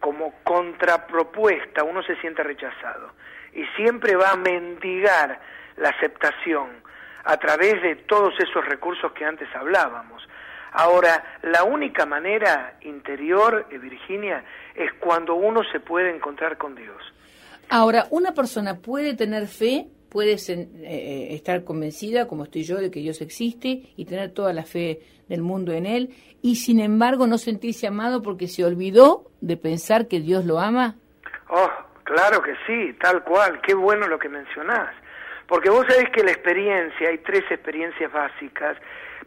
como 0.00 0.34
contrapropuesta, 0.44 1.82
uno 1.82 2.02
se 2.02 2.16
siente 2.16 2.42
rechazado 2.42 3.12
y 3.54 3.64
siempre 3.76 4.16
va 4.16 4.32
a 4.32 4.36
mendigar 4.36 5.40
la 5.76 5.88
aceptación 5.88 6.68
a 7.24 7.36
través 7.38 7.80
de 7.80 7.96
todos 7.96 8.34
esos 8.38 8.64
recursos 8.66 9.12
que 9.12 9.24
antes 9.24 9.48
hablábamos. 9.54 10.28
Ahora, 10.76 11.38
la 11.42 11.62
única 11.62 12.04
manera 12.04 12.78
interior, 12.82 13.66
eh, 13.70 13.78
Virginia, 13.78 14.44
es 14.74 14.92
cuando 14.94 15.36
uno 15.36 15.62
se 15.70 15.78
puede 15.78 16.14
encontrar 16.14 16.58
con 16.58 16.74
Dios. 16.74 17.00
Ahora, 17.70 18.06
una 18.10 18.34
persona 18.34 18.78
puede 18.78 19.14
tener 19.14 19.46
fe, 19.46 19.86
puede 20.10 20.32
eh, 20.32 21.28
estar 21.30 21.62
convencida, 21.62 22.26
como 22.26 22.42
estoy 22.42 22.64
yo, 22.64 22.78
de 22.78 22.90
que 22.90 22.98
Dios 22.98 23.20
existe 23.20 23.82
y 23.96 24.04
tener 24.04 24.32
toda 24.32 24.52
la 24.52 24.64
fe 24.64 25.00
del 25.28 25.42
mundo 25.42 25.72
en 25.72 25.86
Él, 25.86 26.10
y 26.42 26.56
sin 26.56 26.80
embargo 26.80 27.28
no 27.28 27.38
sentirse 27.38 27.86
amado 27.86 28.20
porque 28.20 28.48
se 28.48 28.64
olvidó 28.64 29.30
de 29.40 29.56
pensar 29.56 30.08
que 30.08 30.18
Dios 30.18 30.44
lo 30.44 30.58
ama. 30.58 30.96
Oh, 31.50 31.70
claro 32.02 32.42
que 32.42 32.54
sí, 32.66 32.96
tal 33.00 33.22
cual, 33.22 33.60
qué 33.60 33.74
bueno 33.74 34.08
lo 34.08 34.18
que 34.18 34.28
mencionás. 34.28 34.92
Porque 35.46 35.70
vos 35.70 35.86
sabés 35.88 36.10
que 36.10 36.24
la 36.24 36.32
experiencia, 36.32 37.10
hay 37.10 37.18
tres 37.18 37.44
experiencias 37.48 38.12
básicas, 38.12 38.76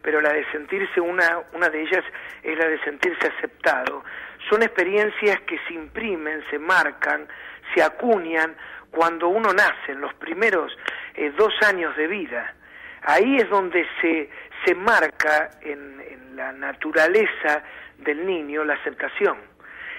pero 0.02 0.20
la 0.20 0.32
de 0.32 0.44
sentirse 0.50 1.00
una, 1.00 1.40
una 1.52 1.68
de 1.68 1.82
ellas 1.82 2.04
es 2.42 2.58
la 2.58 2.66
de 2.68 2.78
sentirse 2.80 3.28
aceptado. 3.28 4.04
Son 4.48 4.62
experiencias 4.62 5.40
que 5.42 5.58
se 5.66 5.74
imprimen, 5.74 6.42
se 6.50 6.58
marcan, 6.58 7.26
se 7.74 7.82
acuñan 7.82 8.56
cuando 8.90 9.28
uno 9.28 9.52
nace, 9.52 9.92
en 9.92 10.00
los 10.00 10.14
primeros 10.14 10.76
eh, 11.14 11.32
dos 11.36 11.52
años 11.66 11.96
de 11.96 12.06
vida. 12.06 12.54
Ahí 13.02 13.36
es 13.36 13.48
donde 13.50 13.86
se, 14.00 14.30
se 14.64 14.74
marca 14.74 15.50
en, 15.62 16.00
en 16.00 16.36
la 16.36 16.52
naturaleza 16.52 17.62
del 17.98 18.24
niño 18.26 18.64
la 18.64 18.74
aceptación. 18.74 19.38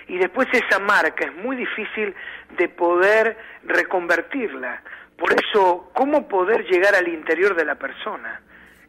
Y 0.07 0.17
después 0.17 0.47
esa 0.51 0.79
marca 0.79 1.25
es 1.25 1.35
muy 1.35 1.55
difícil 1.55 2.15
de 2.57 2.67
poder 2.69 3.37
reconvertirla. 3.63 4.81
Por 5.17 5.33
eso, 5.33 5.91
¿cómo 5.93 6.27
poder 6.27 6.65
llegar 6.65 6.95
al 6.95 7.07
interior 7.07 7.55
de 7.55 7.65
la 7.65 7.75
persona? 7.75 8.41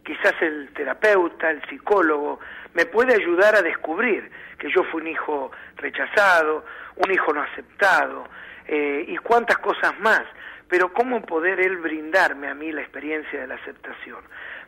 Quizás 0.05 0.35
el 0.41 0.71
terapeuta, 0.73 1.51
el 1.51 1.63
psicólogo, 1.69 2.41
me 2.75 2.87
puede 2.87 3.15
ayudar 3.15 3.55
a 3.57 3.63
descubrir 3.63 4.31
que 4.59 4.71
yo 4.71 4.85
fui 4.85 5.03
un 5.03 5.09
hijo 5.09 5.51
rechazado, 5.77 6.65
un 6.97 7.11
hijo 7.11 7.33
no 7.33 7.43
aceptado, 7.43 8.25
eh, 8.67 9.05
y 9.09 9.17
cuántas 9.19 9.59
cosas 9.59 9.99
más. 10.01 10.23
Pero 10.69 10.93
¿cómo 10.93 11.21
poder 11.23 11.61
él 11.61 11.79
brindarme 11.79 12.49
a 12.49 12.55
mí 12.55 12.71
la 12.71 12.83
experiencia 12.83 13.41
de 13.41 13.47
la 13.49 13.57
aceptación? 13.57 14.21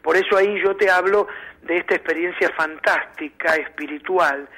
Por 0.03 0.17
eso 0.17 0.37
ahí 0.37 0.61
yo 0.61 0.75
te 0.77 0.91
hablo 0.91 1.29
de 1.63 1.79
esta 1.79 1.95
experiencia 1.95 2.51
fantástica, 2.57 3.55
espiritual, 3.55 4.49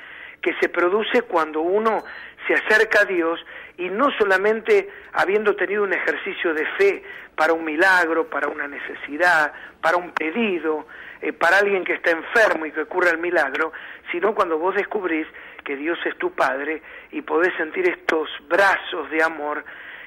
que 0.40 0.54
se 0.60 0.68
produce 0.70 1.22
cuando 1.22 1.60
uno 1.60 2.02
se 2.46 2.54
acerca 2.54 3.02
a 3.02 3.04
Dios 3.04 3.44
y 3.76 3.88
no 3.88 4.10
solamente 4.18 4.88
habiendo 5.12 5.56
tenido 5.56 5.82
un 5.82 5.92
ejercicio 5.92 6.54
de 6.54 6.66
fe 6.78 7.02
para 7.34 7.52
un 7.52 7.64
milagro, 7.64 8.28
para 8.28 8.48
una 8.48 8.68
necesidad, 8.68 9.52
para 9.80 9.96
un 9.96 10.12
pedido, 10.12 10.86
eh, 11.20 11.32
para 11.32 11.58
alguien 11.58 11.84
que 11.84 11.94
está 11.94 12.10
enfermo 12.10 12.66
y 12.66 12.72
que 12.72 12.82
ocurra 12.82 13.10
el 13.10 13.18
milagro, 13.18 13.72
sino 14.12 14.34
cuando 14.34 14.58
vos 14.58 14.74
descubrís 14.74 15.26
que 15.64 15.76
Dios 15.76 15.98
es 16.04 16.16
tu 16.18 16.32
Padre 16.32 16.82
y 17.10 17.22
podés 17.22 17.54
sentir 17.56 17.88
estos 17.88 18.28
brazos 18.48 19.10
de 19.10 19.22
amor. 19.22 19.64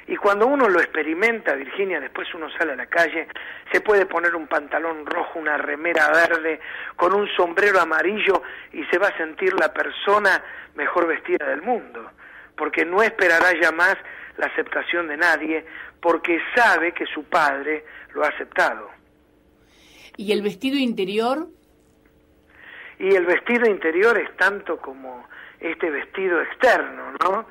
Y 0.07 0.15
cuando 0.15 0.47
uno 0.47 0.69
lo 0.69 0.79
experimenta, 0.79 1.53
Virginia, 1.53 1.99
después 1.99 2.33
uno 2.33 2.49
sale 2.51 2.71
a 2.71 2.75
la 2.77 2.85
calle, 2.85 3.27
se 3.71 3.81
puede 3.81 4.05
poner 4.05 4.35
un 4.35 4.47
pantalón 4.47 5.05
rojo, 5.05 5.37
una 5.37 5.57
remera 5.57 6.09
verde, 6.11 6.61
con 6.95 7.13
un 7.13 7.27
sombrero 7.35 7.81
amarillo 7.81 8.41
y 8.71 8.85
se 8.85 8.97
va 8.97 9.07
a 9.07 9.17
sentir 9.17 9.53
la 9.59 9.73
persona 9.73 10.41
mejor 10.75 11.07
vestida 11.07 11.45
del 11.47 11.61
mundo, 11.61 12.11
porque 12.57 12.85
no 12.85 13.01
esperará 13.01 13.53
ya 13.61 13.71
más 13.71 13.95
la 14.37 14.47
aceptación 14.47 15.07
de 15.07 15.17
nadie, 15.17 15.65
porque 16.01 16.39
sabe 16.55 16.93
que 16.93 17.05
su 17.05 17.23
padre 17.23 17.85
lo 18.13 18.23
ha 18.23 18.27
aceptado. 18.27 18.89
¿Y 20.17 20.31
el 20.31 20.41
vestido 20.41 20.77
interior? 20.77 21.47
Y 22.99 23.15
el 23.15 23.25
vestido 23.25 23.67
interior 23.67 24.17
es 24.17 24.35
tanto 24.37 24.77
como 24.77 25.27
este 25.59 25.89
vestido 25.89 26.41
externo, 26.41 27.13
¿no? 27.23 27.47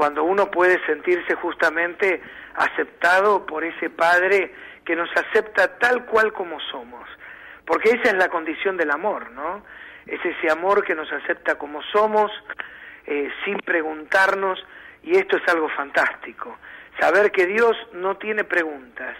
cuando 0.00 0.24
uno 0.24 0.50
puede 0.50 0.82
sentirse 0.86 1.34
justamente 1.34 2.22
aceptado 2.54 3.44
por 3.44 3.64
ese 3.64 3.90
Padre 3.90 4.54
que 4.84 4.96
nos 4.96 5.10
acepta 5.14 5.78
tal 5.78 6.06
cual 6.06 6.32
como 6.32 6.58
somos. 6.70 7.06
Porque 7.66 7.90
esa 7.90 8.10
es 8.10 8.14
la 8.14 8.28
condición 8.28 8.78
del 8.78 8.90
amor, 8.90 9.30
¿no? 9.32 9.62
Es 10.06 10.18
ese 10.24 10.50
amor 10.50 10.84
que 10.84 10.94
nos 10.94 11.12
acepta 11.12 11.56
como 11.56 11.82
somos, 11.92 12.32
eh, 13.10 13.28
sin 13.44 13.58
preguntarnos, 13.58 14.64
y 15.02 15.16
esto 15.16 15.36
es 15.36 15.48
algo 15.48 15.68
fantástico. 15.70 16.56
Saber 17.00 17.32
que 17.32 17.46
Dios 17.46 17.76
no 17.92 18.16
tiene 18.16 18.44
preguntas. 18.44 19.16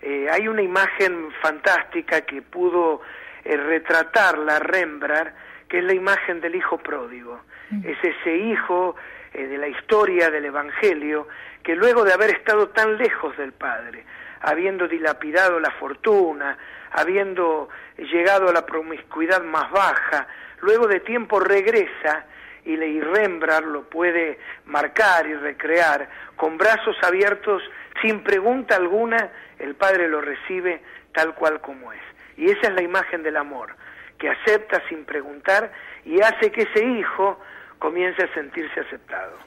Eh, 0.00 0.26
hay 0.30 0.48
una 0.48 0.62
imagen 0.62 1.30
fantástica 1.42 2.22
que 2.22 2.40
pudo 2.40 3.02
eh, 3.44 3.56
retratar 3.58 4.38
la 4.38 4.58
Rembrandt, 4.58 5.34
que 5.68 5.78
es 5.78 5.84
la 5.84 5.92
imagen 5.92 6.40
del 6.40 6.54
hijo 6.54 6.78
pródigo. 6.78 7.42
Mm. 7.70 7.86
Es 7.86 7.98
ese 8.02 8.36
hijo 8.36 8.96
eh, 9.34 9.46
de 9.46 9.58
la 9.58 9.68
historia 9.68 10.30
del 10.30 10.46
Evangelio, 10.46 11.28
que 11.62 11.76
luego 11.76 12.04
de 12.04 12.14
haber 12.14 12.30
estado 12.30 12.68
tan 12.68 12.96
lejos 12.96 13.36
del 13.36 13.52
Padre, 13.52 14.06
habiendo 14.40 14.88
dilapidado 14.88 15.60
la 15.60 15.72
fortuna, 15.72 16.56
habiendo 16.92 17.68
llegado 17.98 18.48
a 18.48 18.52
la 18.52 18.64
promiscuidad 18.64 19.42
más 19.42 19.70
baja, 19.70 20.26
luego 20.60 20.86
de 20.86 21.00
tiempo 21.00 21.38
regresa 21.40 22.24
y, 22.66 23.00
Rembrandt 23.00 23.68
lo 23.68 23.88
puede 23.88 24.38
marcar 24.64 25.26
y 25.26 25.34
recrear, 25.34 26.08
con 26.36 26.58
brazos 26.58 26.96
abiertos, 27.02 27.62
sin 28.02 28.22
pregunta 28.22 28.76
alguna, 28.76 29.30
el 29.58 29.74
Padre 29.76 30.08
lo 30.08 30.20
recibe 30.20 30.82
tal 31.12 31.34
cual 31.34 31.60
como 31.60 31.92
es. 31.92 32.02
Y 32.36 32.50
esa 32.50 32.68
es 32.68 32.74
la 32.74 32.82
imagen 32.82 33.22
del 33.22 33.36
amor, 33.36 33.74
que 34.18 34.28
acepta 34.28 34.82
sin 34.88 35.04
preguntar 35.04 35.72
y 36.04 36.20
hace 36.20 36.50
que 36.50 36.62
ese 36.62 36.84
hijo 36.84 37.40
comience 37.78 38.24
a 38.24 38.34
sentirse 38.34 38.80
aceptado. 38.80 39.38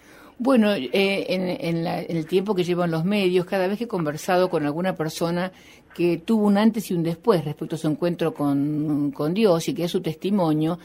Bueno, 0.41 0.73
eh, 0.73 1.25
en, 1.27 1.85
el 1.85 2.25
tiempo 2.25 2.55
que 2.55 2.63
llevo 2.63 2.85
en 2.85 2.91
los 2.91 3.03
medios, 3.03 3.45
cada 3.45 3.67
vez 3.67 3.77
que 3.77 3.83
he 3.83 3.87
conversado 3.89 4.49
con 4.49 4.65
alguna 4.65 4.95
persona 4.95 5.51
que 5.93 6.17
tuvo 6.17 6.47
un 6.47 6.57
antes 6.57 6.89
y 6.89 6.93
un 6.93 7.03
después 7.03 7.43
respecto 7.43 7.75
a 7.75 7.77
su 7.77 7.89
encuentro 7.89 8.33
con, 8.33 9.11
con 9.11 9.33
Dios 9.33 9.67
y 9.67 9.73
que 9.73 9.83
es 9.83 9.91
su 9.91 9.99
testimonio, 9.99 10.79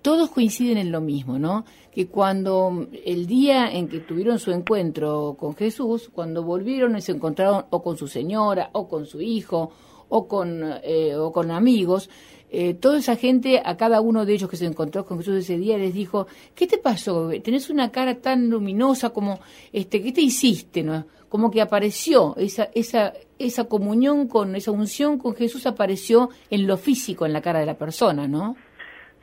todos 0.00 0.30
coinciden 0.30 0.78
en 0.78 0.90
lo 0.90 1.02
mismo, 1.02 1.38
¿no? 1.38 1.66
Que 1.92 2.06
cuando 2.06 2.86
el 3.04 3.26
día 3.26 3.70
en 3.70 3.88
que 3.88 4.00
tuvieron 4.00 4.38
su 4.38 4.52
encuentro 4.52 5.36
con 5.38 5.54
Jesús, 5.54 6.08
cuando 6.10 6.42
volvieron 6.42 6.96
y 6.96 7.02
se 7.02 7.12
encontraron 7.12 7.66
o 7.68 7.82
con 7.82 7.98
su 7.98 8.08
señora 8.08 8.70
o 8.72 8.88
con 8.88 9.04
su 9.04 9.20
hijo 9.20 9.70
o 10.08 10.26
con, 10.26 10.62
eh, 10.82 11.14
o 11.14 11.30
con 11.30 11.50
amigos, 11.50 12.08
eh, 12.56 12.74
toda 12.74 12.98
esa 12.98 13.16
gente, 13.16 13.60
a 13.64 13.76
cada 13.76 14.00
uno 14.00 14.24
de 14.24 14.32
ellos 14.32 14.48
que 14.48 14.56
se 14.56 14.66
encontró 14.66 15.04
con 15.04 15.18
Jesús 15.18 15.38
ese 15.38 15.58
día, 15.58 15.76
les 15.76 15.92
dijo, 15.92 16.28
¿qué 16.54 16.68
te 16.68 16.78
pasó? 16.78 17.30
Tenés 17.42 17.68
una 17.68 17.90
cara 17.90 18.20
tan 18.20 18.48
luminosa 18.48 19.10
como, 19.10 19.40
este, 19.72 20.00
¿qué 20.00 20.12
te 20.12 20.20
hiciste? 20.20 20.84
No? 20.84 21.04
Como 21.28 21.50
que 21.50 21.60
apareció, 21.60 22.36
esa, 22.36 22.68
esa, 22.72 23.12
esa 23.40 23.68
comunión 23.68 24.28
con, 24.28 24.54
esa 24.54 24.70
unción 24.70 25.18
con 25.18 25.34
Jesús 25.34 25.66
apareció 25.66 26.28
en 26.48 26.68
lo 26.68 26.76
físico, 26.76 27.26
en 27.26 27.32
la 27.32 27.42
cara 27.42 27.58
de 27.58 27.66
la 27.66 27.74
persona, 27.74 28.28
¿no? 28.28 28.54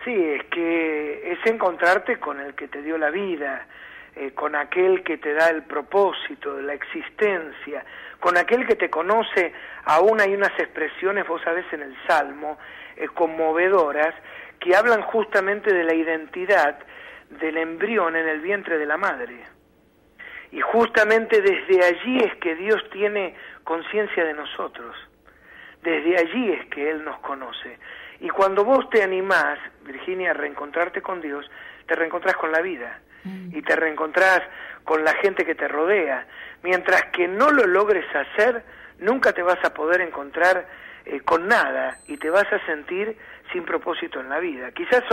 Sí, 0.04 0.12
es 0.14 0.44
que 0.52 1.32
es 1.32 1.40
encontrarte 1.46 2.20
con 2.20 2.38
el 2.42 2.54
que 2.56 2.68
te 2.68 2.82
dio 2.82 2.98
la 2.98 3.12
vida, 3.12 3.66
eh, 4.18 4.32
con 4.32 4.58
aquel 4.58 5.04
que 5.04 5.18
te 5.18 5.34
da 5.34 5.50
el 5.50 5.64
propósito 5.64 6.58
de 6.58 6.64
la 6.64 6.74
existencia, 6.74 7.86
con 8.20 8.36
aquel 8.38 8.68
que 8.68 8.76
te 8.76 8.90
conoce, 8.90 9.54
aún 9.86 10.20
hay 10.20 10.34
unas 10.34 10.52
expresiones, 10.60 11.26
vos 11.28 11.42
sabés, 11.44 11.66
en 11.72 11.84
el 11.84 11.96
Salmo, 12.06 12.58
eh, 13.02 13.08
conmovedoras 13.10 14.14
que 14.60 14.76
hablan 14.76 15.02
justamente 15.02 15.74
de 15.74 15.84
la 15.84 15.94
identidad 15.94 16.78
del 17.30 17.58
embrión 17.58 18.16
en 18.16 18.28
el 18.28 18.42
vientre 18.42 18.78
de 18.78 18.86
la 18.86 18.98
madre. 18.98 19.44
Y 20.52 20.62
justamente 20.62 21.42
desde 21.42 21.84
allí 21.84 22.20
es 22.20 22.36
que 22.36 22.56
Dios 22.56 22.82
tiene 22.92 23.36
conciencia 23.64 24.24
de 24.24 24.34
nosotros. 24.34 24.96
Desde 25.82 26.18
allí 26.18 26.52
es 26.52 26.66
que 26.68 26.92
Él 26.92 27.04
nos 27.04 27.20
conoce. 27.20 27.80
Y 28.20 28.30
cuando 28.30 28.64
vos 28.64 28.88
te 28.90 29.02
animás, 29.02 29.58
Virginia, 29.84 30.32
a 30.32 30.34
reencontrarte 30.36 31.02
con 31.02 31.22
Dios, 31.22 31.50
te 31.88 31.96
reencontrás 31.96 32.36
con 32.36 32.52
la 32.52 32.62
vida 32.62 33.00
mm. 33.24 33.56
y 33.58 33.62
te 33.64 33.76
reencontrás 33.76 34.42
con 34.84 35.04
la 35.04 35.14
gente 35.16 35.44
que 35.44 35.56
te 35.56 35.68
rodea. 35.68 36.28
Mientras 36.62 37.06
que 37.14 37.28
no 37.28 37.50
lo 37.50 37.66
logres 37.66 38.06
hacer, 38.14 38.64
nunca 39.00 39.34
te 39.34 39.42
vas 39.42 39.64
a 39.66 39.74
poder 39.74 40.02
encontrar 40.02 40.68
eh, 41.06 41.22
con 41.22 41.48
nada 41.48 41.98
y 42.08 42.18
te 42.18 42.30
vas 42.30 42.52
a 42.52 42.66
sentir 42.66 43.18
sin 43.52 43.64
propósito 43.64 44.20
en 44.20 44.30
la 44.30 44.40
vida. 44.40 44.72
Quizás 44.72 45.04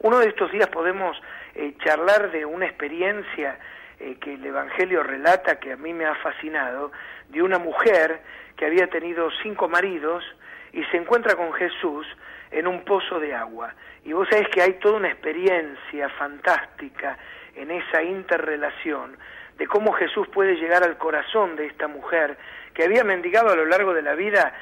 uno 0.00 0.18
de 0.18 0.28
estos 0.28 0.50
días 0.50 0.68
podemos 0.68 1.16
eh, 1.54 1.74
charlar 1.84 2.30
de 2.30 2.44
una 2.44 2.66
experiencia 2.66 3.58
eh, 4.00 4.16
que 4.20 4.34
el 4.34 4.44
Evangelio 4.44 5.02
relata 5.02 5.60
que 5.60 5.72
a 5.72 5.76
mí 5.76 5.92
me 5.92 6.04
ha 6.04 6.14
fascinado, 6.16 6.92
de 7.28 7.42
una 7.42 7.58
mujer 7.58 8.20
que 8.56 8.66
había 8.66 8.88
tenido 8.88 9.30
cinco 9.42 9.68
maridos 9.68 10.24
y 10.72 10.82
se 10.84 10.96
encuentra 10.96 11.36
con 11.36 11.52
Jesús 11.52 12.06
en 12.50 12.66
un 12.66 12.84
pozo 12.84 13.20
de 13.20 13.34
agua. 13.34 13.74
Y 14.04 14.12
vos 14.12 14.28
sabés 14.28 14.48
que 14.48 14.62
hay 14.62 14.74
toda 14.74 14.96
una 14.96 15.08
experiencia 15.08 16.08
fantástica 16.10 17.16
en 17.54 17.70
esa 17.70 18.02
interrelación 18.02 19.16
de 19.58 19.66
cómo 19.66 19.92
Jesús 19.92 20.26
puede 20.28 20.56
llegar 20.56 20.82
al 20.82 20.98
corazón 20.98 21.56
de 21.56 21.66
esta 21.66 21.86
mujer 21.86 22.36
que 22.74 22.84
había 22.84 23.04
mendigado 23.04 23.50
a 23.50 23.56
lo 23.56 23.66
largo 23.66 23.94
de 23.94 24.02
la 24.02 24.14
vida 24.14 24.52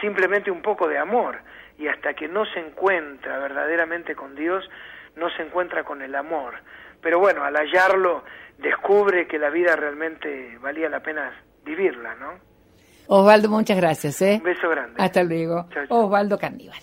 simplemente 0.00 0.50
un 0.50 0.62
poco 0.62 0.88
de 0.88 0.98
amor. 0.98 1.40
Y 1.78 1.88
hasta 1.88 2.14
que 2.14 2.28
no 2.28 2.44
se 2.46 2.60
encuentra 2.60 3.38
verdaderamente 3.38 4.14
con 4.14 4.34
Dios, 4.34 4.68
no 5.16 5.30
se 5.30 5.42
encuentra 5.42 5.84
con 5.84 6.02
el 6.02 6.14
amor. 6.14 6.54
Pero 7.00 7.18
bueno, 7.18 7.42
al 7.44 7.54
hallarlo, 7.56 8.24
descubre 8.58 9.26
que 9.26 9.38
la 9.38 9.50
vida 9.50 9.76
realmente 9.76 10.58
valía 10.60 10.88
la 10.88 11.00
pena 11.00 11.32
vivirla, 11.64 12.14
¿no? 12.16 12.50
Osvaldo, 13.06 13.48
muchas 13.48 13.76
gracias. 13.76 14.20
¿eh? 14.22 14.36
Un 14.38 14.44
beso 14.44 14.68
grande. 14.68 15.02
Hasta 15.02 15.24
luego. 15.24 15.66
Osvaldo 15.88 16.38
Candíbal. 16.38 16.78